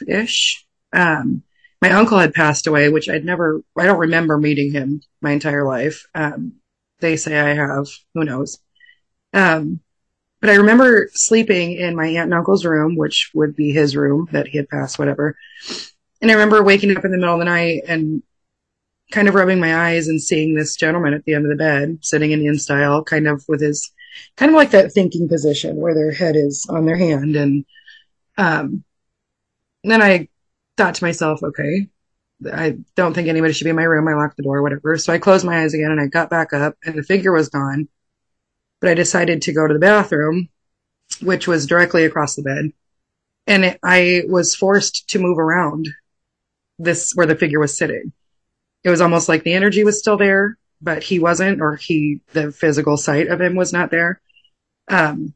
ish. 0.08 0.66
Um, 0.92 1.42
my 1.82 1.90
uncle 1.90 2.18
had 2.18 2.34
passed 2.34 2.66
away, 2.66 2.88
which 2.88 3.08
I'd 3.08 3.24
never, 3.24 3.62
I 3.76 3.84
don't 3.84 3.98
remember 3.98 4.38
meeting 4.38 4.72
him 4.72 5.02
my 5.20 5.32
entire 5.32 5.64
life. 5.64 6.06
Um, 6.14 6.54
they 7.00 7.16
say 7.16 7.38
I 7.38 7.54
have, 7.54 7.86
who 8.14 8.24
knows. 8.24 8.58
Um, 9.36 9.80
but 10.40 10.50
I 10.50 10.54
remember 10.54 11.10
sleeping 11.12 11.72
in 11.72 11.94
my 11.94 12.06
aunt 12.06 12.24
and 12.24 12.34
uncle's 12.34 12.64
room, 12.64 12.96
which 12.96 13.30
would 13.34 13.54
be 13.54 13.70
his 13.70 13.94
room 13.94 14.28
that 14.32 14.48
he 14.48 14.56
had 14.56 14.68
passed, 14.68 14.98
whatever. 14.98 15.36
And 16.22 16.30
I 16.30 16.34
remember 16.34 16.62
waking 16.62 16.96
up 16.96 17.04
in 17.04 17.10
the 17.10 17.18
middle 17.18 17.34
of 17.34 17.38
the 17.38 17.44
night 17.44 17.82
and 17.86 18.22
kind 19.12 19.28
of 19.28 19.34
rubbing 19.34 19.60
my 19.60 19.90
eyes 19.90 20.08
and 20.08 20.20
seeing 20.20 20.54
this 20.54 20.74
gentleman 20.74 21.12
at 21.12 21.24
the 21.24 21.34
end 21.34 21.44
of 21.44 21.50
the 21.50 21.56
bed, 21.56 21.98
sitting 22.02 22.32
Indian 22.32 22.58
style, 22.58 23.04
kind 23.04 23.28
of 23.28 23.44
with 23.46 23.60
his, 23.60 23.92
kind 24.36 24.50
of 24.50 24.56
like 24.56 24.70
that 24.70 24.92
thinking 24.92 25.28
position 25.28 25.76
where 25.76 25.94
their 25.94 26.12
head 26.12 26.34
is 26.34 26.66
on 26.70 26.86
their 26.86 26.96
hand. 26.96 27.36
And, 27.36 27.64
um, 28.38 28.84
then 29.84 30.02
I 30.02 30.28
thought 30.76 30.96
to 30.96 31.04
myself, 31.04 31.42
okay, 31.42 31.88
I 32.52 32.78
don't 32.96 33.14
think 33.14 33.28
anybody 33.28 33.52
should 33.52 33.64
be 33.64 33.70
in 33.70 33.76
my 33.76 33.84
room. 33.84 34.08
I 34.08 34.14
locked 34.14 34.36
the 34.38 34.42
door, 34.42 34.62
whatever. 34.62 34.96
So 34.96 35.12
I 35.12 35.18
closed 35.18 35.44
my 35.44 35.62
eyes 35.62 35.74
again 35.74 35.90
and 35.90 36.00
I 36.00 36.06
got 36.06 36.30
back 36.30 36.52
up 36.52 36.74
and 36.84 36.96
the 36.96 37.02
figure 37.02 37.32
was 37.32 37.48
gone. 37.48 37.88
But 38.80 38.90
I 38.90 38.94
decided 38.94 39.42
to 39.42 39.52
go 39.52 39.66
to 39.66 39.74
the 39.74 39.80
bathroom, 39.80 40.48
which 41.22 41.48
was 41.48 41.66
directly 41.66 42.04
across 42.04 42.34
the 42.34 42.42
bed. 42.42 42.72
And 43.46 43.64
it, 43.64 43.78
I 43.82 44.22
was 44.28 44.54
forced 44.54 45.08
to 45.10 45.18
move 45.18 45.38
around 45.38 45.88
this 46.78 47.12
where 47.14 47.26
the 47.26 47.36
figure 47.36 47.60
was 47.60 47.76
sitting. 47.76 48.12
It 48.84 48.90
was 48.90 49.00
almost 49.00 49.28
like 49.28 49.44
the 49.44 49.54
energy 49.54 49.82
was 49.84 49.98
still 49.98 50.16
there, 50.16 50.58
but 50.80 51.02
he 51.02 51.18
wasn't, 51.18 51.60
or 51.60 51.76
he, 51.76 52.20
the 52.32 52.52
physical 52.52 52.96
sight 52.96 53.28
of 53.28 53.40
him 53.40 53.56
was 53.56 53.72
not 53.72 53.90
there. 53.90 54.20
Um, 54.88 55.34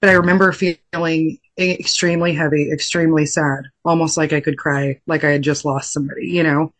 but 0.00 0.10
I 0.10 0.14
remember 0.14 0.52
feeling 0.52 1.38
extremely 1.58 2.32
heavy, 2.32 2.70
extremely 2.70 3.26
sad, 3.26 3.64
almost 3.84 4.16
like 4.16 4.32
I 4.32 4.40
could 4.40 4.56
cry, 4.56 5.00
like 5.06 5.24
I 5.24 5.30
had 5.30 5.42
just 5.42 5.64
lost 5.64 5.92
somebody, 5.92 6.28
you 6.28 6.44
know? 6.44 6.72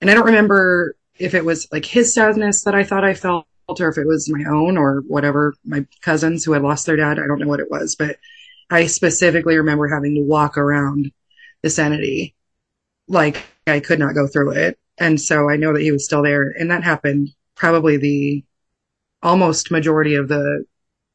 And 0.00 0.10
I 0.10 0.14
don't 0.14 0.26
remember 0.26 0.96
if 1.18 1.34
it 1.34 1.44
was 1.44 1.68
like 1.70 1.84
his 1.84 2.12
sadness 2.12 2.64
that 2.64 2.74
I 2.74 2.84
thought 2.84 3.04
I 3.04 3.14
felt 3.14 3.46
or 3.68 3.88
if 3.88 3.98
it 3.98 4.06
was 4.06 4.30
my 4.30 4.44
own 4.48 4.76
or 4.76 5.02
whatever, 5.08 5.54
my 5.64 5.86
cousins 6.00 6.44
who 6.44 6.52
had 6.52 6.62
lost 6.62 6.86
their 6.86 6.96
dad. 6.96 7.18
I 7.18 7.26
don't 7.26 7.40
know 7.40 7.48
what 7.48 7.60
it 7.60 7.70
was, 7.70 7.96
but 7.96 8.16
I 8.70 8.86
specifically 8.86 9.56
remember 9.56 9.88
having 9.88 10.14
to 10.14 10.22
walk 10.22 10.56
around 10.56 11.12
this 11.62 11.78
entity 11.78 12.34
like 13.08 13.44
I 13.66 13.80
could 13.80 13.98
not 13.98 14.14
go 14.14 14.26
through 14.26 14.52
it. 14.52 14.78
And 14.98 15.20
so 15.20 15.48
I 15.50 15.56
know 15.56 15.72
that 15.72 15.82
he 15.82 15.92
was 15.92 16.04
still 16.04 16.22
there. 16.22 16.54
And 16.58 16.70
that 16.70 16.84
happened 16.84 17.30
probably 17.54 17.96
the 17.96 18.44
almost 19.22 19.70
majority 19.70 20.14
of 20.14 20.28
the 20.28 20.64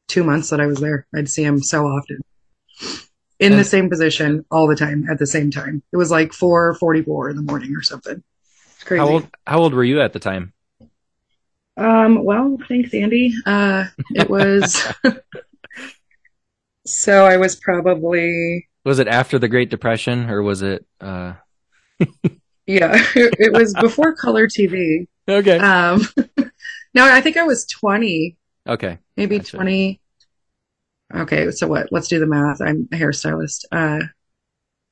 two 0.08 0.24
months 0.24 0.50
that 0.50 0.60
I 0.60 0.66
was 0.66 0.78
there. 0.78 1.06
I'd 1.14 1.28
see 1.28 1.42
him 1.42 1.62
so 1.62 1.84
often 1.84 2.20
in 3.38 3.56
the 3.56 3.64
same 3.64 3.90
position 3.90 4.44
all 4.50 4.68
the 4.68 4.76
time 4.76 5.06
at 5.10 5.18
the 5.18 5.26
same 5.26 5.50
time. 5.50 5.82
It 5.92 5.96
was 5.96 6.10
like 6.10 6.32
444 6.32 7.30
in 7.30 7.36
the 7.36 7.42
morning 7.42 7.74
or 7.74 7.82
something. 7.82 8.22
It's 8.74 8.84
crazy. 8.84 9.00
How 9.00 9.08
old, 9.08 9.28
how 9.46 9.58
old 9.58 9.74
were 9.74 9.84
you 9.84 10.00
at 10.00 10.12
the 10.12 10.20
time? 10.20 10.52
Um, 11.76 12.22
well, 12.24 12.58
thanks, 12.68 12.92
Andy. 12.94 13.32
Uh, 13.46 13.86
it 14.14 14.28
was, 14.28 14.86
so 16.86 17.24
I 17.24 17.36
was 17.36 17.56
probably, 17.56 18.68
Was 18.84 18.98
it 18.98 19.08
after 19.08 19.38
the 19.38 19.48
Great 19.48 19.70
Depression 19.70 20.28
or 20.28 20.42
was 20.42 20.62
it, 20.62 20.84
uh, 21.00 21.34
yeah, 22.66 22.92
it 23.14 23.52
was 23.52 23.74
before 23.74 24.14
color 24.14 24.46
TV. 24.48 25.06
okay. 25.28 25.58
Um, 25.58 26.02
no, 26.94 27.04
I 27.10 27.20
think 27.20 27.36
I 27.36 27.44
was 27.44 27.64
20, 27.66 28.36
Okay. 28.68 28.98
maybe 29.16 29.38
Gotcha. 29.38 29.56
20. 29.56 30.00
Okay. 31.14 31.50
So 31.50 31.66
what? 31.66 31.88
Let's 31.90 32.08
do 32.08 32.18
the 32.20 32.26
math. 32.26 32.60
I'm 32.62 32.88
a 32.92 32.96
hairstylist. 32.96 33.64
Uh, 33.70 34.00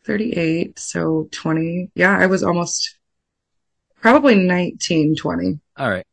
38. 0.04 0.78
So 0.78 1.28
20. 1.32 1.90
Yeah, 1.94 2.16
I 2.18 2.26
was 2.26 2.42
almost 2.42 2.98
probably 4.02 4.34
19, 4.34 5.14
20. 5.16 5.60
All 5.76 5.88
right. 5.88 6.04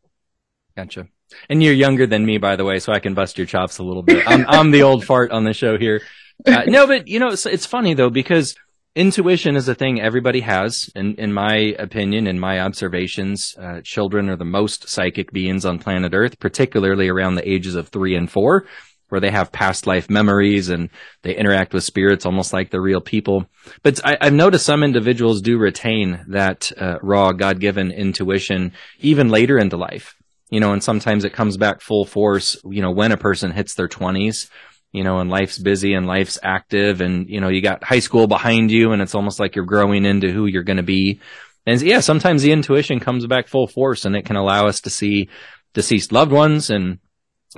Gotcha. 0.78 1.08
And 1.50 1.64
you're 1.64 1.74
younger 1.74 2.06
than 2.06 2.24
me, 2.24 2.38
by 2.38 2.56
the 2.56 2.64
way, 2.64 2.78
so 2.78 2.94
I 2.94 3.00
can 3.00 3.16
bust 3.16 3.40
your 3.40 3.48
chops 3.48 3.80
a 3.80 3.84
little 3.84 4.04
bit. 4.04 4.24
I'm, 4.28 4.46
I'm 4.48 4.70
the 4.70 4.84
old 4.84 5.04
fart 5.04 5.32
on 5.32 5.44
the 5.44 5.52
show 5.52 5.76
here. 5.76 6.04
Uh, 6.46 6.66
no, 6.68 6.86
but 6.86 7.08
you 7.08 7.20
know, 7.20 7.30
it's, 7.30 7.48
it's 7.48 7.66
funny 7.66 7.96
though, 7.96 8.12
because 8.12 8.56
intuition 8.96 9.56
is 9.56 9.68
a 9.68 9.74
thing 9.74 10.00
everybody 10.00 10.42
has. 10.42 10.88
In, 10.96 11.16
in 11.16 11.34
my 11.34 11.74
opinion, 11.80 12.28
in 12.28 12.40
my 12.40 12.60
observations, 12.60 13.56
uh, 13.60 13.82
children 13.84 14.30
are 14.30 14.36
the 14.36 14.46
most 14.46 14.88
psychic 14.88 15.32
beings 15.32 15.66
on 15.66 15.80
planet 15.80 16.14
Earth, 16.14 16.38
particularly 16.38 17.10
around 17.10 17.36
the 17.36 17.50
ages 17.50 17.74
of 17.74 17.88
three 17.88 18.16
and 18.16 18.30
four, 18.30 18.68
where 19.10 19.20
they 19.20 19.32
have 19.32 19.52
past 19.52 19.88
life 19.88 20.12
memories 20.12 20.70
and 20.70 20.92
they 21.24 21.36
interact 21.36 21.74
with 21.74 21.86
spirits 21.86 22.24
almost 22.24 22.54
like 22.54 22.70
they're 22.70 22.80
real 22.80 23.02
people. 23.02 23.48
But 23.82 24.00
I, 24.06 24.16
I've 24.22 24.34
noticed 24.34 24.68
some 24.68 24.84
individuals 24.84 25.42
do 25.42 25.58
retain 25.58 26.24
that 26.28 26.72
uh, 26.78 27.00
raw 27.02 27.32
God 27.32 27.60
given 27.60 27.90
intuition 27.90 28.74
even 29.00 29.30
later 29.30 29.58
into 29.58 29.76
life 29.76 30.14
you 30.50 30.60
know, 30.60 30.72
and 30.74 30.84
sometimes 30.84 31.24
it 31.26 31.34
comes 31.34 31.58
back 31.58 31.82
full 31.82 32.06
force, 32.06 32.58
you 32.66 32.82
know, 32.82 32.92
when 32.92 33.12
a 33.12 33.18
person 33.18 33.52
hits 33.52 33.74
their 33.76 33.88
twenties, 33.88 34.50
you 34.94 35.04
know, 35.04 35.20
and 35.20 35.30
life's 35.30 35.58
busy 35.58 35.94
and 35.94 36.08
life's 36.08 36.40
active 36.42 37.02
and, 37.02 37.30
you 37.30 37.42
know, 37.42 37.50
you 37.50 37.62
got 37.62 37.84
high 37.84 38.00
school 38.00 38.28
behind 38.28 38.72
you 38.72 38.92
and 38.94 39.02
it's 39.02 39.14
almost 39.16 39.40
like 39.40 39.56
you're 39.56 39.66
growing 39.66 40.06
into 40.06 40.32
who 40.32 40.46
you're 40.46 40.64
going 40.64 40.78
to 40.78 40.84
be. 40.84 41.20
And 41.66 41.82
yeah, 41.82 42.00
sometimes 42.00 42.42
the 42.44 42.54
intuition 42.54 43.00
comes 43.02 43.26
back 43.28 43.50
full 43.50 43.68
force 43.68 44.06
and 44.06 44.16
it 44.16 44.24
can 44.26 44.38
allow 44.38 44.68
us 44.68 44.80
to 44.82 44.90
see 44.90 45.30
deceased 45.74 46.14
loved 46.14 46.32
ones 46.32 46.70
and, 46.70 47.00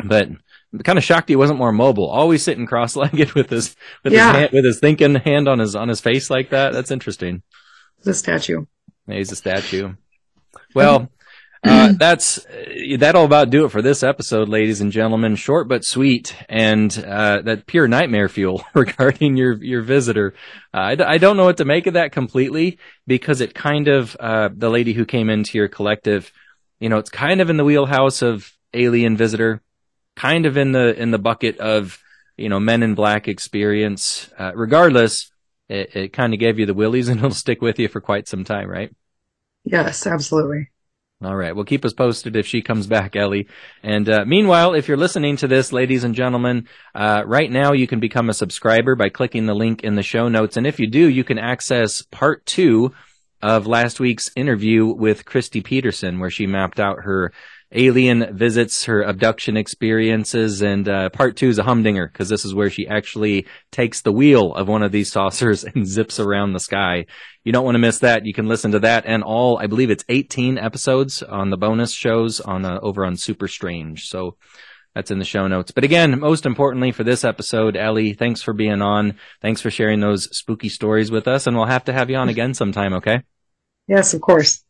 but 0.04 0.28
I'm 0.28 0.80
kind 0.84 0.98
of 0.98 1.04
shocked 1.04 1.30
he 1.30 1.36
wasn't 1.36 1.60
more 1.60 1.72
mobile, 1.72 2.08
always 2.10 2.44
sitting 2.44 2.66
cross-legged 2.66 3.34
with 3.36 3.52
his, 3.52 3.76
with 4.04 4.14
Yeah. 4.14 4.32
his 4.32 4.36
hand, 4.40 4.50
with 4.52 4.66
his 4.66 4.80
thinking 4.80 5.14
hand 5.16 5.48
on 5.48 5.60
his, 5.60 5.76
on 5.76 5.88
his 5.90 6.02
face 6.02 6.30
like 6.32 6.50
that. 6.50 6.74
That's 6.74 6.92
interesting. 6.92 7.44
The 8.04 8.16
statue. 8.16 8.66
Yeah, 9.08 9.16
He's 9.18 9.32
a 9.32 9.36
statue. 9.36 9.94
Well, 10.74 11.10
uh, 11.64 11.94
that's 11.98 12.46
that'll 12.98 13.26
about 13.26 13.50
do 13.50 13.66
it 13.66 13.70
for 13.70 13.82
this 13.82 14.04
episode, 14.04 14.50
ladies 14.50 14.82
and 14.82 14.92
gentlemen. 14.92 15.36
Short 15.36 15.68
but 15.68 15.86
sweet, 15.86 16.36
and 16.48 16.92
uh, 17.06 17.42
that 17.42 17.66
pure 17.66 17.88
nightmare 17.88 18.30
fuel 18.30 18.64
regarding 18.74 19.38
your 19.38 19.62
your 19.64 19.82
visitor. 19.82 20.34
Uh, 20.74 20.80
I, 20.80 20.96
d- 20.96 21.04
I 21.04 21.18
don't 21.18 21.38
know 21.38 21.46
what 21.46 21.58
to 21.58 21.66
make 21.66 21.88
of 21.88 21.94
that 21.94 22.12
completely 22.12 22.78
because 23.08 23.42
it 23.42 23.54
kind 23.54 23.88
of 23.88 24.16
uh, 24.20 24.50
the 24.54 24.70
lady 24.70 24.94
who 24.94 25.06
came 25.06 25.30
into 25.30 25.58
your 25.58 25.68
collective, 25.68 26.32
you 26.80 26.90
know, 26.90 26.98
it's 26.98 27.10
kind 27.10 27.42
of 27.42 27.50
in 27.50 27.58
the 27.58 27.66
wheelhouse 27.66 28.22
of 28.22 28.52
alien 28.74 29.18
visitor, 29.18 29.62
kind 30.16 30.46
of 30.46 30.58
in 30.58 30.72
the 30.72 31.00
in 31.00 31.12
the 31.12 31.20
bucket 31.20 31.58
of 31.60 32.02
you 32.40 32.50
know, 32.50 32.60
Men 32.60 32.82
in 32.82 32.96
Black 32.96 33.28
experience. 33.28 34.32
Uh, 34.38 34.52
regardless, 34.56 35.30
it, 35.68 35.96
it 35.96 36.14
kind 36.14 36.34
of 36.34 36.40
gave 36.40 36.58
you 36.58 36.66
the 36.66 36.74
willies 36.74 37.08
and 37.10 37.20
it'll 37.20 37.32
stick 37.32 37.62
with 37.62 37.78
you 37.78 37.88
for 37.88 38.02
quite 38.02 38.28
some 38.28 38.44
time, 38.44 38.70
right? 38.70 38.92
Yes, 39.66 40.08
absolutely. 40.08 40.70
All 41.22 41.36
right. 41.36 41.54
Well, 41.54 41.66
keep 41.66 41.84
us 41.84 41.92
posted 41.92 42.38
if 42.38 42.48
she 42.48 42.62
comes 42.62 42.88
back, 42.88 43.18
Ellie. 43.18 43.50
And 43.84 44.08
uh, 44.08 44.24
meanwhile, 44.26 44.74
if 44.74 44.88
you're 44.88 44.96
listening 44.96 45.36
to 45.38 45.50
this, 45.50 45.74
ladies 45.74 46.06
and 46.06 46.16
gentlemen, 46.16 46.70
uh, 46.96 47.24
right 47.26 47.52
now 47.52 47.74
you 47.74 47.88
can 47.88 48.00
become 48.00 48.30
a 48.30 48.34
subscriber 48.34 48.96
by 48.96 49.10
clicking 49.10 49.46
the 49.46 49.54
link 49.54 49.84
in 49.84 49.96
the 49.96 50.04
show 50.04 50.30
notes. 50.30 50.56
And 50.56 50.66
if 50.66 50.80
you 50.80 50.88
do, 50.88 51.10
you 51.10 51.26
can 51.26 51.38
access 51.38 52.02
part 52.04 52.46
two 52.46 52.94
of 53.42 53.68
last 53.68 54.00
week's 54.00 54.32
interview 54.38 54.86
with 54.86 55.26
Christy 55.26 55.60
Peterson, 55.60 56.20
where 56.20 56.30
she 56.30 56.48
mapped 56.48 56.80
out 56.80 57.04
her 57.04 57.34
alien 57.72 58.36
visits, 58.36 58.86
her 58.86 59.04
abduction 59.04 59.56
experiences, 59.56 60.62
and 60.62 60.88
uh, 60.90 61.10
part 61.10 61.38
two 61.38 61.50
is 61.50 61.60
a 61.60 61.64
humdinger 61.64 62.08
because 62.08 62.30
this 62.30 62.46
is 62.46 62.54
where 62.54 62.70
she 62.70 62.88
actually 62.88 63.46
takes 63.72 64.02
the 64.02 64.12
wheel 64.12 64.54
of 64.54 64.68
one 64.68 64.84
of 64.84 64.92
these 64.92 65.12
saucers 65.14 65.64
and 65.64 65.88
zips 65.88 66.20
around 66.20 66.54
the 66.54 66.60
sky. 66.60 67.06
You 67.44 67.52
don't 67.52 67.66
want 67.66 67.76
to 67.76 67.80
miss 67.80 68.00
that. 68.00 68.26
You 68.26 68.34
can 68.34 68.48
listen 68.48 68.72
to 68.72 68.80
that 68.80 69.06
and 69.06 69.24
all. 69.24 69.58
I 69.58 69.68
believe 69.68 69.92
it's 69.92 70.06
18 70.10 70.58
episodes 70.58 71.22
on 71.22 71.50
the 71.50 71.58
bonus 71.58 71.92
shows 71.92 72.40
on 72.40 72.66
uh, 72.66 72.80
over 72.82 73.06
on 73.06 73.18
Super 73.18 73.48
Strange. 73.48 74.08
So. 74.08 74.38
That's 74.96 75.12
in 75.12 75.20
the 75.20 75.24
show 75.24 75.46
notes. 75.46 75.70
But 75.70 75.84
again, 75.84 76.20
most 76.20 76.48
importantly 76.48 76.92
for 76.92 77.04
this 77.04 77.24
episode, 77.24 77.78
Ellie, 77.78 78.14
thanks 78.14 78.42
for 78.42 78.54
being 78.54 78.82
on. 78.82 79.20
Thanks 79.40 79.62
for 79.62 79.70
sharing 79.70 80.00
those 80.00 80.36
spooky 80.36 80.68
stories 80.68 81.12
with 81.12 81.28
us. 81.28 81.46
And 81.46 81.56
we'll 81.56 81.68
have 81.68 81.86
to 81.86 81.94
have 81.94 82.10
you 82.10 82.18
on 82.18 82.28
again 82.28 82.56
sometime, 82.56 82.96
okay? 82.96 83.22
Yes, 83.88 84.16
of 84.16 84.22
course. 84.22 84.64